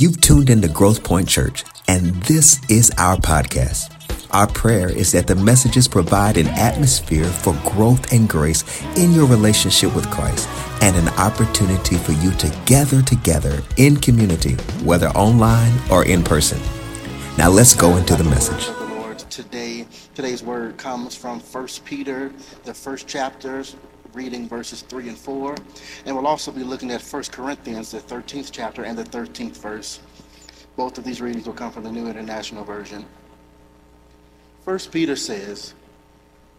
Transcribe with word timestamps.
You've 0.00 0.20
tuned 0.20 0.48
into 0.48 0.68
Growth 0.68 1.02
Point 1.02 1.28
Church, 1.28 1.64
and 1.88 2.14
this 2.22 2.60
is 2.70 2.92
our 2.98 3.16
podcast. 3.16 3.92
Our 4.30 4.46
prayer 4.46 4.88
is 4.88 5.10
that 5.10 5.26
the 5.26 5.34
messages 5.34 5.88
provide 5.88 6.36
an 6.36 6.46
atmosphere 6.46 7.24
for 7.24 7.52
growth 7.64 8.12
and 8.12 8.28
grace 8.28 8.62
in 8.96 9.10
your 9.10 9.26
relationship 9.26 9.96
with 9.96 10.08
Christ 10.08 10.48
and 10.82 10.94
an 10.94 11.08
opportunity 11.18 11.96
for 11.96 12.12
you 12.12 12.30
to 12.34 12.56
gather 12.64 13.02
together 13.02 13.60
in 13.76 13.96
community, 13.96 14.54
whether 14.84 15.08
online 15.08 15.76
or 15.90 16.04
in 16.04 16.22
person. 16.22 16.60
Now 17.36 17.50
let's 17.50 17.74
go 17.74 17.96
into 17.96 18.14
the 18.14 18.22
message. 18.22 18.68
Today, 19.30 19.84
today's 20.14 20.44
word 20.44 20.76
comes 20.76 21.16
from 21.16 21.40
1 21.40 21.68
Peter, 21.84 22.32
the 22.62 22.74
first 22.74 23.08
chapter, 23.08 23.64
reading 24.18 24.48
verses 24.48 24.82
3 24.82 25.10
and 25.10 25.16
4. 25.16 25.54
And 26.04 26.16
we'll 26.16 26.26
also 26.26 26.50
be 26.50 26.64
looking 26.64 26.90
at 26.90 27.00
1 27.00 27.22
Corinthians, 27.30 27.92
the 27.92 28.00
13th 28.00 28.48
chapter, 28.50 28.82
and 28.82 28.98
the 28.98 29.04
13th 29.04 29.58
verse. 29.58 30.00
Both 30.74 30.98
of 30.98 31.04
these 31.04 31.20
readings 31.20 31.46
will 31.46 31.54
come 31.54 31.70
from 31.70 31.84
the 31.84 31.92
New 31.92 32.08
International 32.08 32.64
Version. 32.64 33.06
1 34.64 34.78
Peter 34.90 35.14
says, 35.14 35.72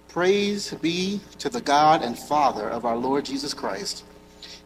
Praise 0.08 0.74
be 0.76 1.20
to 1.40 1.50
the 1.50 1.60
God 1.60 2.02
and 2.02 2.18
Father 2.18 2.70
of 2.70 2.86
our 2.86 2.96
Lord 2.96 3.26
Jesus 3.26 3.54
Christ. 3.54 4.06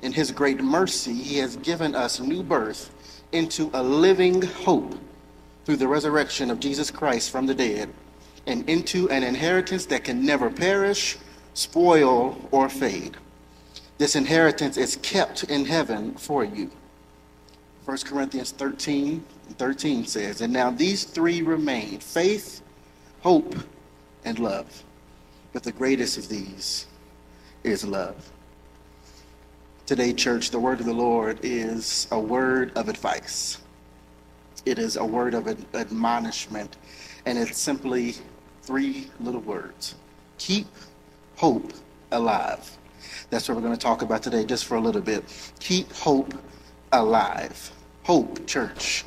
In 0.03 0.13
his 0.13 0.29
great 0.31 0.61
mercy, 0.61 1.13
he 1.13 1.39
has 1.39 1.55
given 1.57 1.95
us 1.95 2.19
new 2.19 2.43
birth 2.43 2.91
into 3.31 3.71
a 3.73 3.81
living 3.81 4.39
hope 4.43 4.93
through 5.65 5.77
the 5.77 5.87
resurrection 5.87 6.51
of 6.51 6.59
Jesus 6.59 6.91
Christ 6.91 7.31
from 7.31 7.47
the 7.47 7.55
dead, 7.55 7.89
and 8.45 8.69
into 8.69 9.09
an 9.09 9.23
inheritance 9.23 9.87
that 9.87 10.03
can 10.03 10.23
never 10.23 10.51
perish 10.51 11.17
spoil, 11.53 12.37
or 12.51 12.69
fade. 12.69 13.17
This 13.97 14.15
inheritance 14.15 14.77
is 14.77 14.97
kept 14.97 15.43
in 15.45 15.65
heaven 15.65 16.15
for 16.15 16.43
you. 16.43 16.71
1 17.85 17.97
Corinthians 18.05 18.51
13 18.51 19.23
13 19.57 20.05
says, 20.05 20.41
And 20.41 20.53
now 20.53 20.71
these 20.71 21.03
three 21.03 21.41
remain 21.41 21.99
faith, 21.99 22.61
hope, 23.21 23.55
and 24.25 24.39
love. 24.39 24.83
But 25.51 25.63
the 25.63 25.71
greatest 25.71 26.17
of 26.17 26.27
these 26.29 26.87
is 27.63 27.85
love. 27.85 28.29
Today, 29.85 30.13
church, 30.13 30.49
the 30.49 30.59
word 30.59 30.79
of 30.79 30.85
the 30.85 30.93
Lord 30.93 31.39
is 31.43 32.07
a 32.11 32.19
word 32.19 32.71
of 32.77 32.87
advice. 32.87 33.59
It 34.65 34.79
is 34.79 34.95
a 34.95 35.05
word 35.05 35.33
of 35.33 35.47
admonishment, 35.75 36.77
and 37.25 37.37
it's 37.37 37.59
simply 37.59 38.15
three 38.61 39.09
little 39.19 39.41
words 39.41 39.95
keep 40.37 40.67
hope 41.35 41.73
alive. 42.11 42.77
That's 43.29 43.47
what 43.47 43.55
we're 43.55 43.63
going 43.63 43.73
to 43.73 43.79
talk 43.79 44.01
about 44.01 44.23
today, 44.23 44.45
just 44.45 44.65
for 44.65 44.75
a 44.75 44.79
little 44.79 45.01
bit. 45.01 45.23
Keep 45.59 45.91
hope 45.93 46.33
alive. 46.91 47.71
Hope, 48.03 48.45
church. 48.45 49.05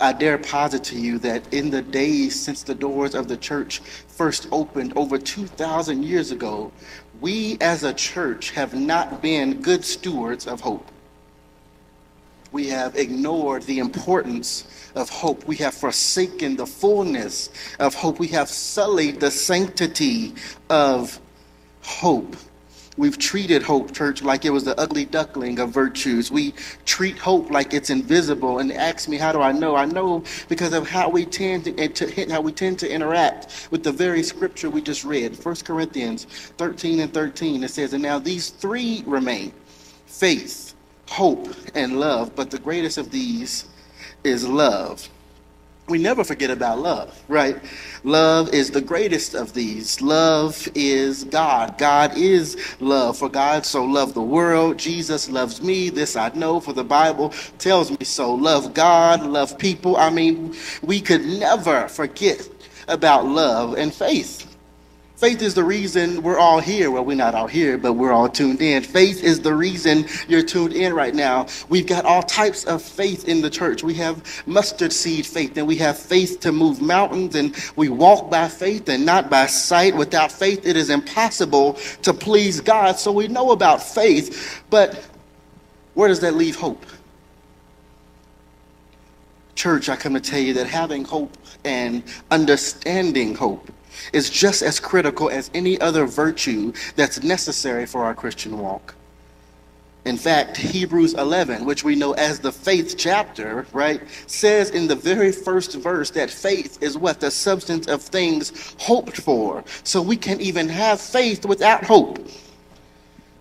I 0.00 0.12
dare 0.12 0.38
posit 0.38 0.84
to 0.84 0.98
you 0.98 1.18
that 1.18 1.52
in 1.52 1.70
the 1.70 1.82
days 1.82 2.40
since 2.40 2.62
the 2.62 2.74
doors 2.74 3.14
of 3.14 3.26
the 3.26 3.36
church 3.36 3.80
first 3.80 4.48
opened 4.52 4.92
over 4.96 5.18
2,000 5.18 6.04
years 6.04 6.30
ago, 6.30 6.70
we 7.20 7.58
as 7.60 7.82
a 7.82 7.92
church 7.92 8.52
have 8.52 8.74
not 8.74 9.20
been 9.20 9.60
good 9.60 9.84
stewards 9.84 10.46
of 10.46 10.60
hope. 10.60 10.88
We 12.52 12.68
have 12.68 12.96
ignored 12.96 13.64
the 13.64 13.80
importance 13.80 14.90
of 14.94 15.10
hope. 15.10 15.46
We 15.46 15.56
have 15.56 15.74
forsaken 15.74 16.56
the 16.56 16.66
fullness 16.66 17.50
of 17.78 17.94
hope. 17.94 18.18
We 18.18 18.28
have 18.28 18.48
sullied 18.48 19.20
the 19.20 19.30
sanctity 19.30 20.34
of 20.70 21.20
hope. 21.88 22.36
We've 22.98 23.16
treated 23.16 23.62
hope, 23.62 23.92
church, 23.92 24.22
like 24.22 24.44
it 24.44 24.50
was 24.50 24.64
the 24.64 24.78
ugly 24.78 25.04
duckling 25.04 25.58
of 25.60 25.70
virtues. 25.70 26.30
We 26.30 26.52
treat 26.84 27.16
hope 27.16 27.50
like 27.50 27.72
it's 27.72 27.90
invisible. 27.90 28.58
And 28.58 28.72
ask 28.72 29.08
me, 29.08 29.16
how 29.16 29.32
do 29.32 29.40
I 29.40 29.52
know? 29.52 29.76
I 29.76 29.84
know 29.84 30.24
because 30.48 30.72
of 30.72 30.88
how 30.88 31.08
we 31.08 31.24
tend 31.24 31.64
to, 31.64 32.26
how 32.28 32.40
we 32.40 32.52
tend 32.52 32.78
to 32.80 32.90
interact 32.90 33.68
with 33.70 33.84
the 33.84 33.92
very 33.92 34.22
scripture 34.22 34.68
we 34.68 34.82
just 34.82 35.04
read. 35.04 35.42
1 35.42 35.56
Corinthians 35.64 36.24
13 36.58 37.00
and 37.00 37.14
13. 37.14 37.62
It 37.62 37.70
says, 37.70 37.92
And 37.92 38.02
now 38.02 38.18
these 38.18 38.50
three 38.50 39.04
remain 39.06 39.52
faith, 40.06 40.74
hope, 41.08 41.48
and 41.74 42.00
love. 42.00 42.34
But 42.34 42.50
the 42.50 42.58
greatest 42.58 42.98
of 42.98 43.10
these 43.10 43.66
is 44.24 44.46
love 44.46 45.08
we 45.88 45.98
never 45.98 46.24
forget 46.24 46.50
about 46.50 46.78
love, 46.78 47.20
right? 47.28 47.58
Love 48.04 48.52
is 48.52 48.70
the 48.70 48.80
greatest 48.80 49.34
of 49.34 49.54
these. 49.54 50.00
Love 50.00 50.68
is 50.74 51.24
God. 51.24 51.78
God 51.78 52.16
is 52.16 52.56
love. 52.80 53.16
For 53.18 53.28
God 53.28 53.64
so 53.66 53.84
loved 53.84 54.14
the 54.14 54.22
world. 54.22 54.78
Jesus 54.78 55.28
loves 55.30 55.62
me. 55.62 55.90
This 55.90 56.16
I 56.16 56.28
know, 56.30 56.60
for 56.60 56.72
the 56.72 56.84
Bible 56.84 57.30
tells 57.58 57.90
me 57.90 58.04
so. 58.04 58.34
Love 58.34 58.74
God, 58.74 59.26
love 59.26 59.58
people. 59.58 59.96
I 59.96 60.10
mean, 60.10 60.54
we 60.82 61.00
could 61.00 61.24
never 61.24 61.88
forget 61.88 62.48
about 62.88 63.26
love 63.26 63.76
and 63.76 63.92
faith. 63.92 64.47
Faith 65.18 65.42
is 65.42 65.52
the 65.52 65.64
reason 65.64 66.22
we're 66.22 66.38
all 66.38 66.60
here. 66.60 66.92
Well, 66.92 67.04
we're 67.04 67.16
not 67.16 67.34
all 67.34 67.48
here, 67.48 67.76
but 67.76 67.94
we're 67.94 68.12
all 68.12 68.28
tuned 68.28 68.62
in. 68.62 68.84
Faith 68.84 69.24
is 69.24 69.40
the 69.40 69.52
reason 69.52 70.06
you're 70.28 70.44
tuned 70.44 70.74
in 70.74 70.94
right 70.94 71.12
now. 71.12 71.48
We've 71.68 71.88
got 71.88 72.04
all 72.04 72.22
types 72.22 72.62
of 72.66 72.80
faith 72.80 73.26
in 73.26 73.40
the 73.40 73.50
church. 73.50 73.82
We 73.82 73.94
have 73.94 74.22
mustard 74.46 74.92
seed 74.92 75.26
faith, 75.26 75.56
and 75.56 75.66
we 75.66 75.74
have 75.78 75.98
faith 75.98 76.38
to 76.42 76.52
move 76.52 76.80
mountains, 76.80 77.34
and 77.34 77.52
we 77.74 77.88
walk 77.88 78.30
by 78.30 78.46
faith 78.46 78.88
and 78.88 79.04
not 79.04 79.28
by 79.28 79.46
sight. 79.46 79.96
Without 79.96 80.30
faith, 80.30 80.64
it 80.64 80.76
is 80.76 80.88
impossible 80.88 81.72
to 82.02 82.14
please 82.14 82.60
God. 82.60 82.96
So 82.96 83.10
we 83.10 83.26
know 83.26 83.50
about 83.50 83.82
faith, 83.82 84.62
but 84.70 85.04
where 85.94 86.06
does 86.06 86.20
that 86.20 86.34
leave 86.34 86.54
hope? 86.54 86.86
Church, 89.56 89.88
I 89.88 89.96
come 89.96 90.14
to 90.14 90.20
tell 90.20 90.38
you 90.38 90.54
that 90.54 90.68
having 90.68 91.04
hope 91.04 91.36
and 91.64 92.04
understanding 92.30 93.34
hope 93.34 93.68
is 94.12 94.30
just 94.30 94.62
as 94.62 94.80
critical 94.80 95.30
as 95.30 95.50
any 95.54 95.80
other 95.80 96.06
virtue 96.06 96.72
that's 96.96 97.22
necessary 97.22 97.86
for 97.86 98.04
our 98.04 98.14
Christian 98.14 98.58
walk. 98.58 98.94
In 100.04 100.16
fact, 100.16 100.56
Hebrews 100.56 101.14
11, 101.14 101.66
which 101.66 101.84
we 101.84 101.94
know 101.94 102.12
as 102.12 102.38
the 102.38 102.52
faith 102.52 102.94
chapter, 102.96 103.66
right, 103.72 104.00
says 104.26 104.70
in 104.70 104.86
the 104.86 104.96
very 104.96 105.32
first 105.32 105.74
verse 105.74 106.10
that 106.12 106.30
faith 106.30 106.82
is 106.82 106.96
what? 106.96 107.20
The 107.20 107.30
substance 107.30 107.88
of 107.88 108.00
things 108.00 108.74
hoped 108.78 109.18
for. 109.20 109.64
So 109.82 110.00
we 110.00 110.16
can 110.16 110.40
even 110.40 110.68
have 110.70 111.00
faith 111.00 111.44
without 111.44 111.84
hope. 111.84 112.26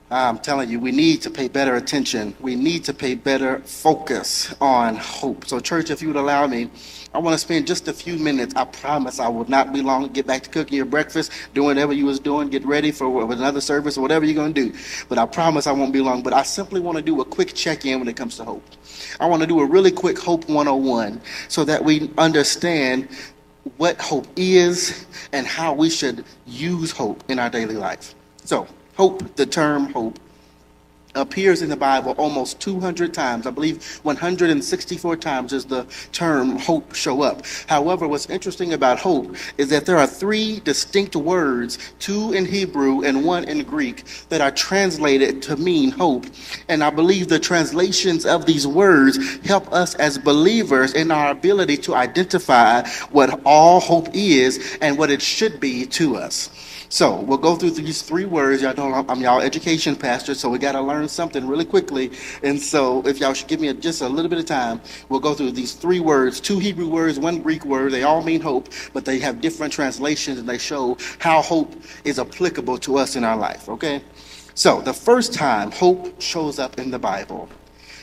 I'm 0.10 0.40
telling 0.40 0.70
you, 0.70 0.80
we 0.80 0.94
need 0.94 1.22
to 1.24 1.30
pay 1.30 1.50
better 1.50 1.76
attention. 1.76 2.34
We 2.40 2.56
need 2.56 2.86
to 2.86 2.94
pay 2.94 3.14
better 3.14 3.60
focus 3.60 4.56
on 4.62 4.96
hope. 4.96 5.46
So, 5.46 5.60
church, 5.60 5.90
if 5.90 6.02
you 6.02 6.08
would 6.08 6.16
allow 6.16 6.48
me, 6.48 6.70
I 7.14 7.18
want 7.18 7.34
to 7.34 7.38
spend 7.38 7.68
just 7.68 7.90
a 7.90 7.94
few 7.94 8.18
minutes. 8.18 8.56
I 8.56 8.64
promise 8.64 9.20
I 9.20 9.28
will 9.28 9.50
not 9.50 9.74
be 9.74 9.82
long. 9.82 10.08
Get 10.08 10.26
back 10.26 10.44
to 10.44 10.50
cooking 10.50 10.78
your 10.78 10.86
breakfast, 10.86 11.34
doing 11.54 11.68
whatever 11.68 11.92
you 11.92 12.06
was 12.06 12.22
doing, 12.22 12.48
get 12.50 12.66
ready 12.66 12.92
for 12.92 13.30
another 13.34 13.60
service 13.60 13.98
or 13.98 14.02
whatever 14.02 14.24
you're 14.24 14.34
going 14.34 14.54
to 14.54 14.70
do. 14.70 14.78
But 15.10 15.18
I 15.18 15.26
promise 15.26 15.68
I 15.68 15.74
won't 15.74 15.92
be 15.92 16.00
long. 16.00 16.24
But 16.24 16.32
I 16.32 16.44
simply 16.44 16.80
want 16.80 16.98
to 16.98 17.04
do 17.04 17.20
a 17.20 17.26
quick 17.26 17.54
check-in 17.54 18.00
when 18.00 18.08
it 18.08 18.16
comes 18.16 18.38
to 18.38 18.46
hope. 18.46 18.64
I 19.20 19.26
want 19.26 19.42
to 19.42 19.48
do 19.48 19.60
a 19.60 19.66
really 19.66 19.92
quick 19.92 20.18
Hope 20.18 20.48
101 20.48 21.20
so 21.50 21.66
that 21.66 21.84
we 21.84 22.10
understand 22.18 23.10
what 23.76 24.00
hope 24.00 24.28
is 24.38 25.06
and 25.34 25.46
how 25.46 25.74
we 25.74 25.90
should 25.90 26.24
use 26.46 26.92
hope 26.92 27.30
in 27.30 27.40
our 27.40 27.50
daily 27.50 27.76
life. 27.76 28.16
So, 28.46 28.68
Hope, 28.98 29.36
the 29.36 29.46
term 29.46 29.94
hope, 29.94 30.20
appears 31.14 31.62
in 31.62 31.70
the 31.70 31.76
Bible 31.76 32.14
almost 32.18 32.60
200 32.62 33.14
times. 33.14 33.46
I 33.46 33.52
believe 33.52 34.00
164 34.02 35.18
times 35.18 35.52
does 35.52 35.66
the 35.66 35.86
term 36.12 36.58
hope 36.58 36.96
show 36.96 37.22
up. 37.22 37.44
However, 37.68 38.08
what's 38.08 38.28
interesting 38.28 38.74
about 38.74 38.98
hope 38.98 39.36
is 39.60 39.70
that 39.70 39.86
there 39.86 39.98
are 39.98 40.08
three 40.08 40.62
distinct 40.62 41.16
words, 41.16 41.78
two 42.00 42.34
in 42.34 42.46
Hebrew 42.46 43.04
and 43.04 43.24
one 43.24 43.44
in 43.44 43.64
Greek, 43.64 44.04
that 44.30 44.42
are 44.42 44.52
translated 44.52 45.44
to 45.44 45.58
mean 45.58 45.92
hope. 45.92 46.26
And 46.68 46.84
I 46.84 46.90
believe 46.90 47.28
the 47.28 47.40
translations 47.40 48.26
of 48.26 48.48
these 48.48 48.66
words 48.66 49.18
help 49.46 49.72
us 49.72 49.94
as 49.96 50.18
believers 50.18 50.94
in 50.94 51.12
our 51.12 51.32
ability 51.32 51.78
to 51.78 51.96
identify 51.96 52.88
what 53.12 53.42
all 53.46 53.80
hope 53.80 54.10
is 54.14 54.78
and 54.82 54.98
what 54.98 55.12
it 55.12 55.22
should 55.22 55.60
be 55.60 55.86
to 55.86 56.16
us. 56.16 56.50
So 56.90 57.20
we'll 57.20 57.38
go 57.38 57.56
through 57.56 57.72
these 57.72 58.02
three 58.02 58.26
words. 58.26 58.62
Y'all 58.62 58.74
know 58.74 59.06
I'm 59.10 59.22
y'all 59.22 59.42
education 59.42 59.96
pastor, 59.96 60.34
so 60.34 60.50
we 60.50 60.58
got 60.58 60.72
to 60.72 60.82
learn 60.82 61.10
something 61.10 61.46
really 61.46 61.66
quickly. 61.66 62.12
And 62.44 62.60
so 62.60 63.06
if 63.06 63.20
y'all 63.20 63.34
should 63.34 63.50
give 63.50 63.60
me 63.60 63.68
a, 63.68 63.74
just 63.74 64.02
a 64.02 64.08
little 64.08 64.30
bit 64.30 64.40
of 64.40 64.46
time, 64.46 64.80
we'll 65.10 65.20
go 65.20 65.34
through 65.34 65.52
these 65.52 65.74
three 65.74 66.00
words, 66.00 66.40
two 66.40 66.60
Hebrew 66.60 66.88
words, 66.88 67.20
one 67.20 67.42
Greek 67.42 67.66
word. 67.66 67.92
They 67.92 68.04
all 68.04 68.24
mean 68.24 68.40
hope, 68.40 68.70
but 68.94 69.04
they 69.04 69.20
have 69.20 69.42
different 69.42 69.74
translations 69.74 70.40
and 70.40 70.48
they 70.48 70.58
show 70.58 70.98
how 71.20 71.42
hope 71.42 71.76
is 72.06 72.20
applicable 72.20 72.78
to 72.80 72.98
us 72.98 73.18
in 73.18 73.26
our 73.26 73.38
life. 73.38 73.68
Okay? 73.68 74.02
So 74.54 74.82
the 74.82 74.94
first 74.94 75.34
time 75.34 75.72
hope 75.72 76.22
shows 76.22 76.58
up 76.58 76.80
in 76.80 76.90
the 76.90 77.00
Bible, 77.00 77.50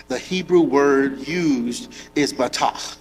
the 0.08 0.19
Hebrew 0.19 0.60
word 0.60 1.26
used 1.26 1.92
is 2.14 2.34
batach. 2.34 2.98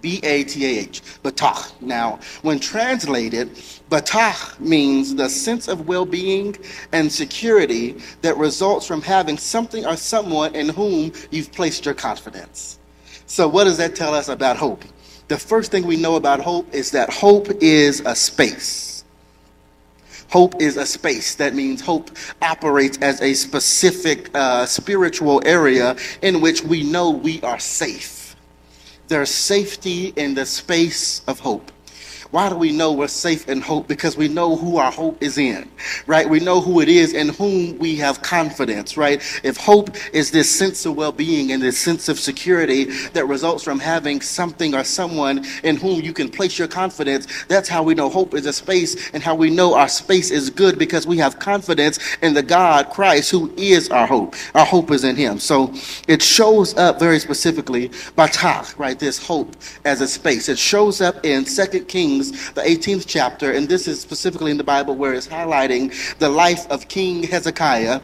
B 0.00 0.20
A 0.22 0.44
T 0.44 0.64
A 0.64 0.80
H, 0.80 1.02
batach. 1.22 1.72
Now, 1.80 2.18
when 2.42 2.58
translated, 2.60 3.54
batach 3.90 4.58
means 4.60 5.14
the 5.14 5.28
sense 5.28 5.68
of 5.68 5.86
well 5.88 6.04
being 6.04 6.56
and 6.92 7.10
security 7.10 7.96
that 8.22 8.36
results 8.36 8.86
from 8.86 9.02
having 9.02 9.38
something 9.38 9.86
or 9.86 9.96
someone 9.96 10.54
in 10.54 10.68
whom 10.68 11.12
you've 11.30 11.52
placed 11.52 11.84
your 11.84 11.94
confidence. 11.94 12.78
So, 13.26 13.48
what 13.48 13.64
does 13.64 13.78
that 13.78 13.96
tell 13.96 14.14
us 14.14 14.28
about 14.28 14.56
hope? 14.56 14.84
The 15.28 15.38
first 15.38 15.70
thing 15.70 15.86
we 15.86 15.96
know 15.96 16.16
about 16.16 16.40
hope 16.40 16.72
is 16.74 16.90
that 16.90 17.10
hope 17.10 17.48
is 17.62 18.00
a 18.04 18.14
space. 18.14 19.04
Hope 20.28 20.60
is 20.60 20.76
a 20.76 20.84
space. 20.84 21.36
That 21.36 21.54
means 21.54 21.80
hope 21.80 22.10
operates 22.42 22.98
as 22.98 23.22
a 23.22 23.34
specific 23.34 24.30
uh, 24.34 24.66
spiritual 24.66 25.40
area 25.46 25.96
in 26.22 26.40
which 26.40 26.62
we 26.64 26.82
know 26.82 27.10
we 27.10 27.40
are 27.42 27.58
safe. 27.60 28.23
There's 29.06 29.30
safety 29.30 30.14
in 30.16 30.34
the 30.34 30.46
space 30.46 31.20
of 31.26 31.40
hope. 31.40 31.70
Why 32.34 32.48
do 32.48 32.56
we 32.56 32.72
know 32.72 32.92
we're 32.92 33.06
safe 33.06 33.48
in 33.48 33.60
hope? 33.60 33.86
Because 33.86 34.16
we 34.16 34.26
know 34.26 34.56
who 34.56 34.76
our 34.78 34.90
hope 34.90 35.22
is 35.22 35.38
in, 35.38 35.70
right? 36.08 36.28
We 36.28 36.40
know 36.40 36.60
who 36.60 36.80
it 36.80 36.88
is 36.88 37.12
in 37.12 37.28
whom 37.28 37.78
we 37.78 37.94
have 37.98 38.22
confidence, 38.22 38.96
right? 38.96 39.22
If 39.44 39.56
hope 39.56 39.90
is 40.12 40.32
this 40.32 40.50
sense 40.50 40.84
of 40.84 40.96
well 40.96 41.12
being 41.12 41.52
and 41.52 41.62
this 41.62 41.78
sense 41.78 42.08
of 42.08 42.18
security 42.18 42.86
that 43.10 43.28
results 43.28 43.62
from 43.62 43.78
having 43.78 44.20
something 44.20 44.74
or 44.74 44.82
someone 44.82 45.46
in 45.62 45.76
whom 45.76 46.00
you 46.00 46.12
can 46.12 46.28
place 46.28 46.58
your 46.58 46.66
confidence, 46.66 47.28
that's 47.44 47.68
how 47.68 47.84
we 47.84 47.94
know 47.94 48.08
hope 48.10 48.34
is 48.34 48.46
a 48.46 48.52
space 48.52 49.12
and 49.12 49.22
how 49.22 49.36
we 49.36 49.48
know 49.48 49.74
our 49.74 49.86
space 49.86 50.32
is 50.32 50.50
good 50.50 50.76
because 50.76 51.06
we 51.06 51.18
have 51.18 51.38
confidence 51.38 52.00
in 52.20 52.34
the 52.34 52.42
God, 52.42 52.90
Christ, 52.90 53.30
who 53.30 53.54
is 53.56 53.90
our 53.90 54.08
hope. 54.08 54.34
Our 54.56 54.66
hope 54.66 54.90
is 54.90 55.04
in 55.04 55.14
Him. 55.14 55.38
So 55.38 55.72
it 56.08 56.20
shows 56.20 56.76
up 56.76 56.98
very 56.98 57.20
specifically 57.20 57.90
batach, 58.16 58.76
right? 58.76 58.98
This 58.98 59.24
hope 59.24 59.54
as 59.84 60.00
a 60.00 60.08
space. 60.08 60.48
It 60.48 60.58
shows 60.58 61.00
up 61.00 61.24
in 61.24 61.46
Second 61.46 61.86
Kings 61.86 62.23
Kings, 62.30 62.50
the 62.52 62.62
18th 62.62 63.04
chapter, 63.06 63.52
and 63.52 63.68
this 63.68 63.88
is 63.88 64.00
specifically 64.00 64.50
in 64.50 64.56
the 64.56 64.64
Bible 64.64 64.94
where 64.94 65.14
it's 65.14 65.28
highlighting 65.28 65.92
the 66.18 66.28
life 66.28 66.70
of 66.70 66.88
King 66.88 67.22
Hezekiah. 67.22 68.00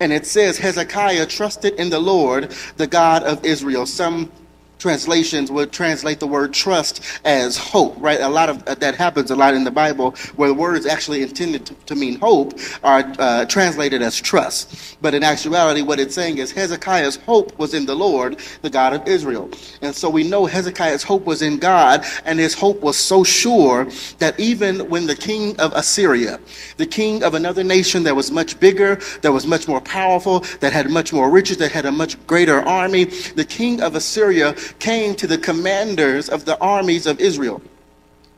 And 0.00 0.12
it 0.12 0.26
says, 0.26 0.58
Hezekiah 0.58 1.26
trusted 1.26 1.74
in 1.74 1.90
the 1.90 2.00
Lord, 2.00 2.54
the 2.76 2.86
God 2.86 3.22
of 3.22 3.44
Israel. 3.44 3.86
Some 3.86 4.32
translations 4.82 5.50
would 5.50 5.70
translate 5.72 6.18
the 6.18 6.26
word 6.26 6.52
trust 6.52 7.00
as 7.24 7.56
hope, 7.56 7.94
right? 7.98 8.20
A 8.20 8.28
lot 8.28 8.50
of 8.50 8.62
uh, 8.64 8.74
that 8.74 8.96
happens 8.96 9.30
a 9.30 9.36
lot 9.36 9.54
in 9.54 9.62
the 9.62 9.70
Bible 9.70 10.10
where 10.34 10.48
the 10.48 10.54
words 10.54 10.86
actually 10.86 11.22
intended 11.22 11.64
to, 11.66 11.74
to 11.86 11.94
mean 11.94 12.18
hope 12.18 12.58
are 12.82 13.04
uh, 13.20 13.44
translated 13.46 14.02
as 14.02 14.20
trust. 14.20 14.98
But 15.00 15.14
in 15.14 15.22
actuality, 15.22 15.82
what 15.82 16.00
it's 16.00 16.14
saying 16.14 16.38
is 16.38 16.50
Hezekiah's 16.50 17.16
hope 17.16 17.56
was 17.58 17.74
in 17.74 17.86
the 17.86 17.94
Lord, 17.94 18.40
the 18.62 18.70
God 18.70 18.92
of 18.92 19.06
Israel. 19.06 19.48
And 19.82 19.94
so 19.94 20.10
we 20.10 20.24
know 20.28 20.46
Hezekiah's 20.46 21.04
hope 21.04 21.24
was 21.24 21.42
in 21.42 21.58
God, 21.58 22.04
and 22.24 22.40
his 22.40 22.54
hope 22.54 22.80
was 22.80 22.96
so 22.96 23.22
sure 23.22 23.88
that 24.18 24.38
even 24.40 24.90
when 24.90 25.06
the 25.06 25.14
king 25.14 25.58
of 25.60 25.72
Assyria, 25.74 26.40
the 26.76 26.86
king 26.86 27.22
of 27.22 27.34
another 27.34 27.62
nation 27.62 28.02
that 28.02 28.16
was 28.16 28.32
much 28.32 28.58
bigger, 28.58 28.96
that 29.20 29.30
was 29.30 29.46
much 29.46 29.68
more 29.68 29.80
powerful, 29.80 30.40
that 30.58 30.72
had 30.72 30.90
much 30.90 31.12
more 31.12 31.30
riches, 31.30 31.58
that 31.58 31.70
had 31.70 31.86
a 31.86 31.92
much 31.92 32.14
greater 32.26 32.60
army, 32.62 33.04
the 33.04 33.44
king 33.44 33.80
of 33.80 33.94
Assyria 33.94 34.56
came 34.80 35.14
to 35.16 35.26
the 35.26 35.38
commanders 35.38 36.28
of 36.28 36.44
the 36.44 36.58
armies 36.60 37.06
of 37.06 37.20
Israel. 37.20 37.62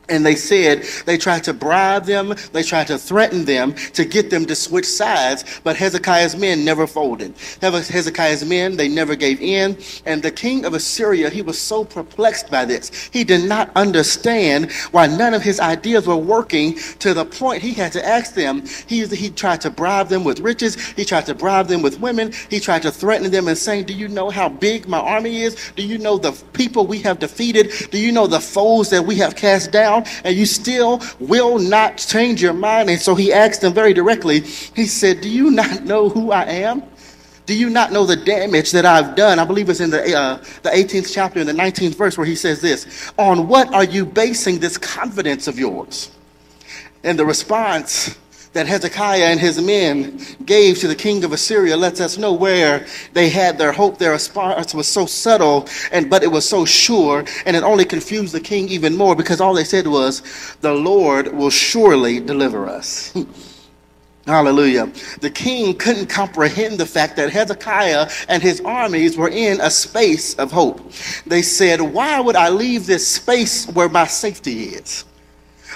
And 0.09 0.25
they 0.25 0.35
said 0.35 0.83
they 1.05 1.17
tried 1.17 1.43
to 1.45 1.53
bribe 1.53 2.05
them, 2.05 2.33
they 2.53 2.63
tried 2.63 2.87
to 2.87 2.97
threaten 2.97 3.45
them 3.45 3.73
to 3.93 4.05
get 4.05 4.29
them 4.29 4.45
to 4.45 4.55
switch 4.55 4.85
sides, 4.85 5.43
but 5.63 5.75
Hezekiah's 5.75 6.35
men 6.35 6.63
never 6.63 6.87
folded. 6.87 7.33
Hezekiah's 7.61 8.45
men, 8.45 8.77
they 8.77 8.87
never 8.87 9.15
gave 9.15 9.41
in. 9.41 9.77
And 10.05 10.21
the 10.21 10.31
king 10.31 10.65
of 10.65 10.73
Assyria, 10.73 11.29
he 11.29 11.41
was 11.41 11.59
so 11.59 11.83
perplexed 11.83 12.51
by 12.51 12.65
this. 12.65 13.09
He 13.11 13.23
did 13.23 13.47
not 13.47 13.71
understand 13.75 14.71
why 14.91 15.07
none 15.07 15.33
of 15.33 15.41
his 15.41 15.59
ideas 15.59 16.07
were 16.07 16.15
working 16.15 16.75
to 16.99 17.13
the 17.13 17.25
point 17.25 17.61
he 17.61 17.73
had 17.73 17.91
to 17.93 18.05
ask 18.05 18.33
them. 18.33 18.65
He, 18.87 19.05
he 19.07 19.29
tried 19.29 19.61
to 19.61 19.69
bribe 19.69 20.09
them 20.09 20.23
with 20.23 20.39
riches, 20.39 20.75
he 20.91 21.05
tried 21.05 21.25
to 21.27 21.35
bribe 21.35 21.67
them 21.67 21.81
with 21.81 21.99
women, 21.99 22.33
he 22.49 22.59
tried 22.59 22.81
to 22.83 22.91
threaten 22.91 23.31
them 23.31 23.47
and 23.47 23.57
saying, 23.57 23.85
Do 23.85 23.93
you 23.93 24.07
know 24.07 24.29
how 24.29 24.49
big 24.49 24.87
my 24.87 24.99
army 24.99 25.41
is? 25.41 25.71
Do 25.75 25.83
you 25.85 25.97
know 25.97 26.17
the 26.17 26.31
people 26.53 26.85
we 26.85 26.99
have 26.99 27.19
defeated? 27.19 27.71
Do 27.91 27.97
you 27.97 28.11
know 28.11 28.27
the 28.27 28.39
foes 28.39 28.89
that 28.89 29.03
we 29.03 29.15
have 29.15 29.35
cast 29.35 29.71
down? 29.71 29.94
Down 30.03 30.13
and 30.23 30.35
you 30.35 30.45
still 30.45 31.01
will 31.19 31.59
not 31.59 31.97
change 31.97 32.41
your 32.41 32.53
mind. 32.53 32.89
And 32.89 32.99
so 32.99 33.15
he 33.15 33.31
asked 33.31 33.61
them 33.61 33.73
very 33.73 33.93
directly, 33.93 34.41
he 34.41 34.85
said, 34.85 35.21
Do 35.21 35.29
you 35.29 35.51
not 35.51 35.83
know 35.83 36.09
who 36.09 36.31
I 36.31 36.43
am? 36.43 36.83
Do 37.45 37.53
you 37.53 37.69
not 37.69 37.91
know 37.91 38.05
the 38.05 38.15
damage 38.15 38.71
that 38.71 38.85
I've 38.85 39.15
done? 39.15 39.37
I 39.37 39.45
believe 39.45 39.69
it's 39.69 39.79
in 39.79 39.91
the, 39.91 40.17
uh, 40.17 40.37
the 40.63 40.69
18th 40.69 41.13
chapter 41.13 41.39
in 41.39 41.45
the 41.45 41.53
19th 41.53 41.95
verse 41.95 42.17
where 42.17 42.25
he 42.25 42.35
says 42.35 42.59
this 42.59 43.11
On 43.17 43.47
what 43.47 43.73
are 43.73 43.83
you 43.83 44.05
basing 44.05 44.59
this 44.59 44.77
confidence 44.77 45.47
of 45.47 45.59
yours? 45.59 46.11
And 47.03 47.19
the 47.19 47.25
response 47.25 48.17
that 48.55 48.67
Hezekiah 48.67 49.25
and 49.25 49.39
his 49.39 49.61
men 49.61 50.17
gave 50.45 50.79
to 50.79 50.87
the 50.87 50.95
king 50.95 51.25
of 51.25 51.33
Assyria 51.33 51.75
lets 51.75 51.99
us 51.99 52.17
know 52.17 52.31
where 52.31 52.85
they 53.13 53.29
had 53.29 53.57
their 53.57 53.73
hope. 53.73 53.97
Their 53.97 54.13
response 54.13 54.73
was 54.73 54.87
so 54.87 55.05
subtle, 55.05 55.67
and 55.91 56.09
but 56.09 56.23
it 56.23 56.31
was 56.31 56.47
so 56.47 56.63
sure, 56.65 57.25
and 57.45 57.55
it 57.55 57.63
only 57.63 57.83
confused 57.83 58.33
the 58.33 58.39
king 58.39 58.69
even 58.69 58.95
more 58.95 59.13
because 59.13 59.41
all 59.41 59.53
they 59.53 59.65
said 59.65 59.87
was, 59.87 60.23
"The 60.61 60.73
Lord 60.73 61.33
will 61.33 61.49
surely 61.49 62.19
deliver 62.21 62.67
us." 62.67 63.13
Hallelujah. 64.25 64.87
The 65.19 65.29
king 65.29 65.77
couldn't 65.77 66.07
comprehend 66.07 66.79
the 66.79 66.85
fact 66.85 67.15
that 67.17 67.29
Hezekiah 67.29 68.09
and 68.27 68.41
his 68.41 68.59
armies 68.61 69.17
were 69.17 69.29
in 69.29 69.61
a 69.61 69.69
space 69.69 70.33
of 70.35 70.51
hope. 70.51 70.81
They 71.27 71.43
said, 71.43 71.79
Why 71.79 72.19
would 72.21 72.35
I 72.35 72.49
leave 72.49 72.87
this 72.87 73.07
space 73.07 73.67
where 73.67 73.87
my 73.87 74.07
safety 74.07 74.69
is? 74.69 75.05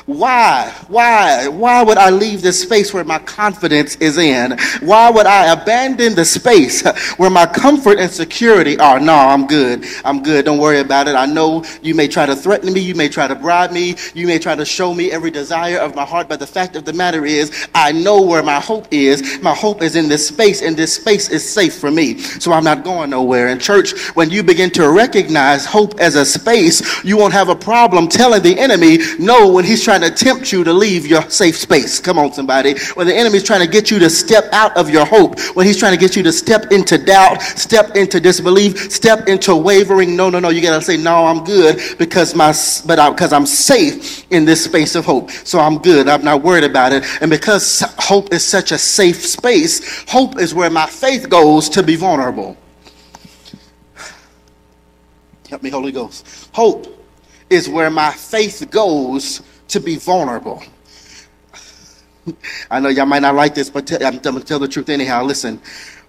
Why? 0.05 0.73
Why? 0.87 1.47
Why 1.47 1.83
would 1.83 1.97
I 1.97 2.09
leave 2.09 2.41
this 2.41 2.61
space 2.61 2.93
where 2.93 3.03
my 3.03 3.19
confidence 3.19 3.95
is 3.97 4.17
in? 4.17 4.57
Why 4.81 5.09
would 5.09 5.25
I 5.25 5.53
abandon 5.53 6.15
the 6.15 6.25
space 6.25 6.85
where 7.17 7.29
my 7.29 7.45
comfort 7.45 7.99
and 7.99 8.11
security 8.11 8.77
are? 8.79 8.99
No, 8.99 9.13
I'm 9.13 9.47
good. 9.47 9.85
I'm 10.03 10.23
good. 10.23 10.45
Don't 10.45 10.59
worry 10.59 10.79
about 10.79 11.07
it. 11.07 11.15
I 11.15 11.25
know 11.25 11.63
you 11.81 11.95
may 11.95 12.07
try 12.07 12.25
to 12.25 12.35
threaten 12.35 12.73
me. 12.73 12.81
You 12.81 12.95
may 12.95 13.09
try 13.09 13.27
to 13.27 13.35
bribe 13.35 13.71
me. 13.71 13.95
You 14.13 14.27
may 14.27 14.39
try 14.39 14.55
to 14.55 14.65
show 14.65 14.93
me 14.93 15.11
every 15.11 15.31
desire 15.31 15.77
of 15.77 15.95
my 15.95 16.05
heart. 16.05 16.29
But 16.29 16.39
the 16.39 16.47
fact 16.47 16.75
of 16.75 16.85
the 16.85 16.93
matter 16.93 17.25
is, 17.25 17.67
I 17.75 17.91
know 17.91 18.21
where 18.21 18.43
my 18.43 18.59
hope 18.59 18.87
is. 18.91 19.39
My 19.41 19.53
hope 19.53 19.81
is 19.81 19.95
in 19.95 20.09
this 20.09 20.27
space, 20.27 20.61
and 20.61 20.75
this 20.75 20.93
space 20.93 21.29
is 21.29 21.47
safe 21.47 21.75
for 21.75 21.91
me. 21.91 22.19
So 22.19 22.51
I'm 22.51 22.63
not 22.63 22.83
going 22.83 23.09
nowhere. 23.09 23.49
In 23.49 23.59
church, 23.59 24.09
when 24.15 24.29
you 24.29 24.43
begin 24.43 24.69
to 24.71 24.89
recognize 24.89 25.65
hope 25.65 25.99
as 25.99 26.15
a 26.15 26.25
space, 26.25 27.03
you 27.03 27.17
won't 27.17 27.33
have 27.33 27.49
a 27.49 27.55
problem 27.55 28.07
telling 28.07 28.41
the 28.41 28.57
enemy 28.59 28.99
no 29.19 29.51
when 29.51 29.65
he's 29.65 29.83
trying 29.83 29.98
trying 29.99 30.15
to 30.15 30.25
tempt 30.25 30.51
you 30.51 30.63
to 30.63 30.73
leave 30.73 31.05
your 31.05 31.21
safe 31.29 31.57
space. 31.57 31.99
Come 31.99 32.17
on, 32.17 32.31
somebody. 32.33 32.77
When 32.93 33.07
the 33.07 33.15
enemy's 33.15 33.43
trying 33.43 33.61
to 33.61 33.67
get 33.67 33.91
you 33.91 33.99
to 33.99 34.09
step 34.09 34.45
out 34.51 34.75
of 34.77 34.89
your 34.89 35.05
hope, 35.05 35.39
when 35.55 35.65
he's 35.65 35.77
trying 35.77 35.93
to 35.93 35.99
get 35.99 36.15
you 36.15 36.23
to 36.23 36.31
step 36.31 36.71
into 36.71 36.97
doubt, 36.97 37.41
step 37.41 37.95
into 37.95 38.19
disbelief, 38.19 38.91
step 38.91 39.27
into 39.27 39.55
wavering. 39.55 40.15
No, 40.15 40.29
no, 40.29 40.39
no. 40.39 40.49
You 40.49 40.61
got 40.61 40.77
to 40.77 40.81
say, 40.81 40.97
no, 40.97 41.25
I'm 41.25 41.43
good 41.43 41.79
because 41.97 42.35
my, 42.35 42.53
but 42.85 43.11
because 43.11 43.33
I'm 43.33 43.45
safe 43.45 44.31
in 44.31 44.45
this 44.45 44.63
space 44.63 44.95
of 44.95 45.05
hope. 45.05 45.31
So 45.31 45.59
I'm 45.59 45.79
good. 45.79 46.07
I'm 46.07 46.23
not 46.23 46.41
worried 46.43 46.63
about 46.63 46.93
it. 46.93 47.05
And 47.21 47.29
because 47.29 47.81
hope 47.97 48.33
is 48.33 48.45
such 48.45 48.71
a 48.71 48.77
safe 48.77 49.25
space, 49.25 50.03
hope 50.07 50.39
is 50.39 50.53
where 50.53 50.69
my 50.69 50.85
faith 50.85 51.29
goes 51.29 51.69
to 51.69 51.83
be 51.83 51.95
vulnerable. 51.95 52.57
Help 55.49 55.63
me, 55.63 55.69
Holy 55.69 55.91
Ghost. 55.91 56.49
Hope 56.53 56.85
is 57.49 57.67
where 57.67 57.89
my 57.89 58.11
faith 58.11 58.67
goes 58.69 59.41
to 59.69 59.79
be 59.79 59.95
vulnerable. 59.95 60.63
I 62.69 62.79
know 62.79 62.89
y'all 62.89 63.05
might 63.05 63.21
not 63.21 63.35
like 63.35 63.55
this, 63.55 63.69
but 63.69 63.87
t- 63.87 63.95
I'm 64.03 64.19
going 64.19 64.39
to 64.39 64.43
tell 64.43 64.59
the 64.59 64.67
truth 64.67 64.89
anyhow. 64.89 65.23
Listen, 65.23 65.59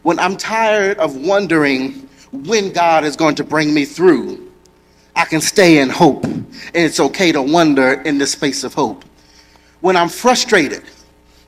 when 0.02 0.18
I'm 0.18 0.36
tired 0.36 0.98
of 0.98 1.16
wondering 1.16 2.08
when 2.32 2.72
God 2.72 3.04
is 3.04 3.16
going 3.16 3.34
to 3.36 3.44
bring 3.44 3.72
me 3.72 3.84
through, 3.84 4.50
I 5.16 5.24
can 5.24 5.40
stay 5.40 5.78
in 5.78 5.88
hope. 5.88 6.24
And 6.24 6.46
it's 6.74 7.00
okay 7.00 7.32
to 7.32 7.42
wonder 7.42 8.00
in 8.02 8.18
the 8.18 8.26
space 8.26 8.64
of 8.64 8.74
hope. 8.74 9.04
When 9.80 9.96
I'm 9.96 10.08
frustrated, 10.08 10.84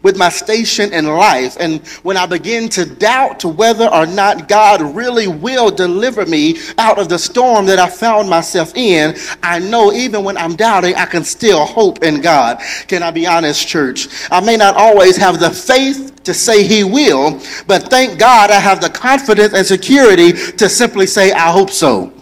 with 0.02 0.16
my 0.16 0.28
station 0.28 0.92
in 0.92 1.06
life. 1.06 1.56
And 1.59 1.87
when 2.02 2.16
I 2.16 2.26
begin 2.26 2.68
to 2.71 2.85
doubt 2.85 3.44
whether 3.44 3.87
or 3.88 4.06
not 4.06 4.49
God 4.49 4.80
really 4.94 5.28
will 5.28 5.71
deliver 5.71 6.26
me 6.26 6.59
out 6.78 6.99
of 6.99 7.09
the 7.09 7.18
storm 7.18 7.66
that 7.66 7.78
I 7.78 7.88
found 7.88 8.28
myself 8.28 8.76
in, 8.76 9.14
I 9.42 9.59
know 9.59 9.92
even 9.92 10.25
when 10.25 10.37
I'm 10.37 10.56
doubting, 10.56 10.94
I 10.94 11.06
can 11.06 11.25
still 11.25 11.64
hope 11.64 12.02
in 12.02 12.21
God. 12.21 12.61
Can 12.88 13.02
I 13.02 13.11
be 13.11 13.26
honest, 13.26 13.66
church? 13.66 14.09
I 14.30 14.40
may 14.40 14.56
not 14.56 14.76
always 14.76 15.16
have 15.16 15.40
the 15.40 15.50
faith 15.50 16.23
to 16.25 16.35
say 16.35 16.66
He 16.66 16.85
will, 16.85 17.40
but 17.66 17.90
thank 17.90 18.18
God 18.18 18.50
I 18.50 18.61
have 18.61 18.80
the 18.80 18.90
confidence 18.90 19.54
and 19.54 19.66
security 19.66 20.32
to 20.32 20.68
simply 20.68 21.06
say, 21.06 21.32
I 21.32 21.50
hope 21.50 21.71
so. 21.71 22.12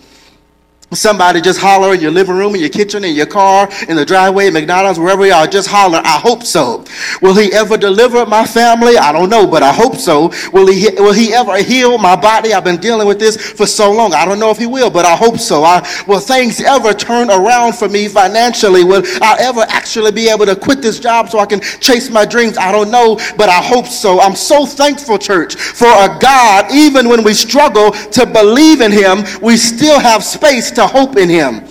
Somebody 0.92 1.40
just 1.40 1.60
holler 1.60 1.94
in 1.94 2.00
your 2.00 2.10
living 2.10 2.34
room, 2.34 2.56
in 2.56 2.60
your 2.60 2.68
kitchen, 2.68 3.04
in 3.04 3.14
your 3.14 3.26
car, 3.26 3.68
in 3.88 3.94
the 3.94 4.04
driveway, 4.04 4.50
McDonald's, 4.50 4.98
wherever 4.98 5.24
you 5.24 5.32
are, 5.32 5.46
just 5.46 5.68
holler, 5.68 6.00
I 6.02 6.18
hope 6.18 6.42
so. 6.42 6.84
Will 7.22 7.36
he 7.36 7.52
ever 7.52 7.76
deliver 7.76 8.26
my 8.26 8.44
family? 8.44 8.98
I 8.98 9.12
don't 9.12 9.30
know, 9.30 9.46
but 9.46 9.62
I 9.62 9.72
hope 9.72 9.94
so. 9.94 10.32
Will 10.52 10.66
he, 10.66 10.88
will 10.96 11.12
he 11.12 11.32
ever 11.32 11.62
heal 11.62 11.96
my 11.96 12.16
body? 12.16 12.52
I've 12.52 12.64
been 12.64 12.80
dealing 12.80 13.06
with 13.06 13.20
this 13.20 13.36
for 13.52 13.66
so 13.66 13.92
long. 13.92 14.14
I 14.14 14.24
don't 14.24 14.40
know 14.40 14.50
if 14.50 14.58
he 14.58 14.66
will, 14.66 14.90
but 14.90 15.04
I 15.04 15.14
hope 15.14 15.38
so. 15.38 15.62
I, 15.62 15.78
will 16.08 16.18
things 16.18 16.60
ever 16.60 16.92
turn 16.92 17.30
around 17.30 17.76
for 17.76 17.88
me 17.88 18.08
financially? 18.08 18.82
Will 18.82 19.04
I 19.22 19.36
ever 19.38 19.60
actually 19.68 20.10
be 20.10 20.28
able 20.28 20.46
to 20.46 20.56
quit 20.56 20.82
this 20.82 20.98
job 20.98 21.28
so 21.28 21.38
I 21.38 21.46
can 21.46 21.60
chase 21.60 22.10
my 22.10 22.24
dreams? 22.24 22.58
I 22.58 22.72
don't 22.72 22.90
know, 22.90 23.14
but 23.36 23.48
I 23.48 23.62
hope 23.62 23.86
so. 23.86 24.18
I'm 24.18 24.34
so 24.34 24.66
thankful, 24.66 25.18
church, 25.18 25.54
for 25.54 25.86
a 25.86 26.18
God, 26.20 26.72
even 26.72 27.08
when 27.08 27.22
we 27.22 27.32
struggle 27.32 27.92
to 27.92 28.26
believe 28.26 28.80
in 28.80 28.90
him, 28.90 29.22
we 29.40 29.56
still 29.56 30.00
have 30.00 30.24
space 30.24 30.72
to 30.72 30.79
to 30.80 30.86
hope 30.86 31.16
in 31.16 31.28
him. 31.28 31.66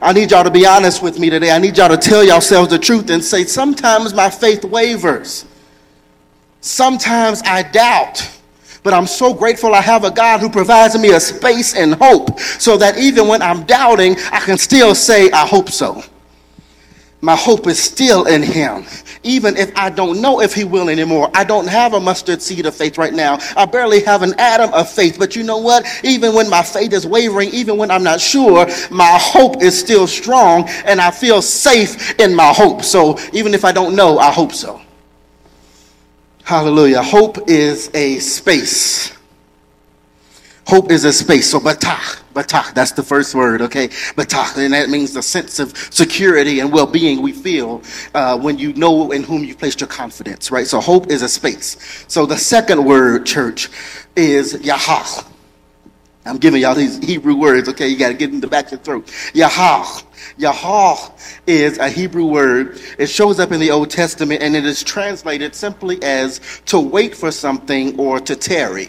I 0.00 0.12
need 0.12 0.30
y'all 0.30 0.44
to 0.44 0.50
be 0.50 0.66
honest 0.66 1.02
with 1.02 1.18
me 1.18 1.30
today. 1.30 1.50
I 1.50 1.58
need 1.58 1.76
y'all 1.76 1.88
to 1.88 1.96
tell 1.96 2.24
yourselves 2.24 2.70
the 2.70 2.78
truth 2.78 3.10
and 3.10 3.22
say, 3.22 3.44
sometimes 3.44 4.12
my 4.12 4.28
faith 4.30 4.64
wavers. 4.64 5.46
Sometimes 6.60 7.42
I 7.44 7.62
doubt. 7.62 8.30
But 8.82 8.92
I'm 8.92 9.06
so 9.06 9.32
grateful 9.32 9.74
I 9.74 9.80
have 9.80 10.04
a 10.04 10.10
God 10.10 10.40
who 10.40 10.50
provides 10.50 10.98
me 10.98 11.12
a 11.12 11.20
space 11.20 11.74
and 11.74 11.94
hope 11.94 12.38
so 12.38 12.76
that 12.76 12.98
even 12.98 13.28
when 13.28 13.40
I'm 13.40 13.64
doubting, 13.64 14.16
I 14.30 14.40
can 14.40 14.58
still 14.58 14.94
say, 14.94 15.30
I 15.30 15.46
hope 15.46 15.70
so. 15.70 16.02
My 17.24 17.36
hope 17.36 17.66
is 17.68 17.82
still 17.82 18.26
in 18.26 18.42
Him, 18.42 18.84
even 19.22 19.56
if 19.56 19.74
I 19.74 19.88
don't 19.88 20.20
know 20.20 20.42
if 20.42 20.52
He 20.52 20.64
will 20.64 20.90
anymore. 20.90 21.30
I 21.32 21.42
don't 21.42 21.66
have 21.66 21.94
a 21.94 22.00
mustard 22.00 22.42
seed 22.42 22.66
of 22.66 22.74
faith 22.74 22.98
right 22.98 23.14
now. 23.14 23.38
I 23.56 23.64
barely 23.64 24.02
have 24.04 24.20
an 24.20 24.34
atom 24.38 24.74
of 24.74 24.90
faith. 24.90 25.18
But 25.18 25.34
you 25.34 25.42
know 25.42 25.56
what? 25.56 25.86
Even 26.04 26.34
when 26.34 26.50
my 26.50 26.62
faith 26.62 26.92
is 26.92 27.06
wavering, 27.06 27.48
even 27.54 27.78
when 27.78 27.90
I'm 27.90 28.02
not 28.02 28.20
sure, 28.20 28.66
my 28.90 29.18
hope 29.18 29.62
is 29.62 29.78
still 29.78 30.06
strong 30.06 30.68
and 30.84 31.00
I 31.00 31.10
feel 31.10 31.40
safe 31.40 32.20
in 32.20 32.34
my 32.34 32.52
hope. 32.52 32.82
So 32.82 33.18
even 33.32 33.54
if 33.54 33.64
I 33.64 33.72
don't 33.72 33.96
know, 33.96 34.18
I 34.18 34.30
hope 34.30 34.52
so. 34.52 34.82
Hallelujah. 36.42 37.02
Hope 37.02 37.48
is 37.48 37.90
a 37.94 38.18
space. 38.18 39.16
Hope 40.66 40.90
is 40.90 41.04
a 41.04 41.12
space. 41.12 41.50
So 41.50 41.60
batach, 41.60 42.22
batach, 42.32 42.74
that's 42.74 42.92
the 42.92 43.02
first 43.02 43.34
word, 43.34 43.60
okay? 43.62 43.88
Batach, 44.16 44.56
and 44.56 44.72
that 44.72 44.88
means 44.88 45.12
the 45.12 45.22
sense 45.22 45.58
of 45.58 45.76
security 45.92 46.60
and 46.60 46.72
well-being 46.72 47.20
we 47.20 47.32
feel 47.32 47.82
uh, 48.14 48.38
when 48.38 48.58
you 48.58 48.72
know 48.72 49.12
in 49.12 49.22
whom 49.22 49.44
you 49.44 49.54
placed 49.54 49.80
your 49.80 49.88
confidence, 49.88 50.50
right? 50.50 50.66
So 50.66 50.80
hope 50.80 51.10
is 51.10 51.22
a 51.22 51.28
space. 51.28 52.04
So 52.08 52.24
the 52.24 52.38
second 52.38 52.84
word, 52.84 53.26
church, 53.26 53.68
is 54.16 54.54
yahach. 54.54 55.26
I'm 56.26 56.38
giving 56.38 56.62
y'all 56.62 56.74
these 56.74 56.98
Hebrew 57.04 57.34
words, 57.34 57.68
okay? 57.68 57.88
You 57.88 57.98
got 57.98 58.08
to 58.08 58.14
get 58.14 58.30
in 58.30 58.40
the 58.40 58.46
back 58.46 58.66
of 58.66 58.72
your 58.72 58.80
throat. 58.80 59.06
Yahah. 59.34 60.04
Yahah 60.38 61.12
is 61.46 61.76
a 61.76 61.90
Hebrew 61.90 62.24
word. 62.24 62.80
It 62.98 63.08
shows 63.08 63.38
up 63.38 63.52
in 63.52 63.60
the 63.60 63.70
Old 63.70 63.90
Testament 63.90 64.42
and 64.42 64.56
it 64.56 64.64
is 64.64 64.82
translated 64.82 65.54
simply 65.54 66.02
as 66.02 66.40
to 66.66 66.80
wait 66.80 67.14
for 67.14 67.30
something 67.30 67.98
or 68.00 68.20
to 68.20 68.34
tarry. 68.34 68.88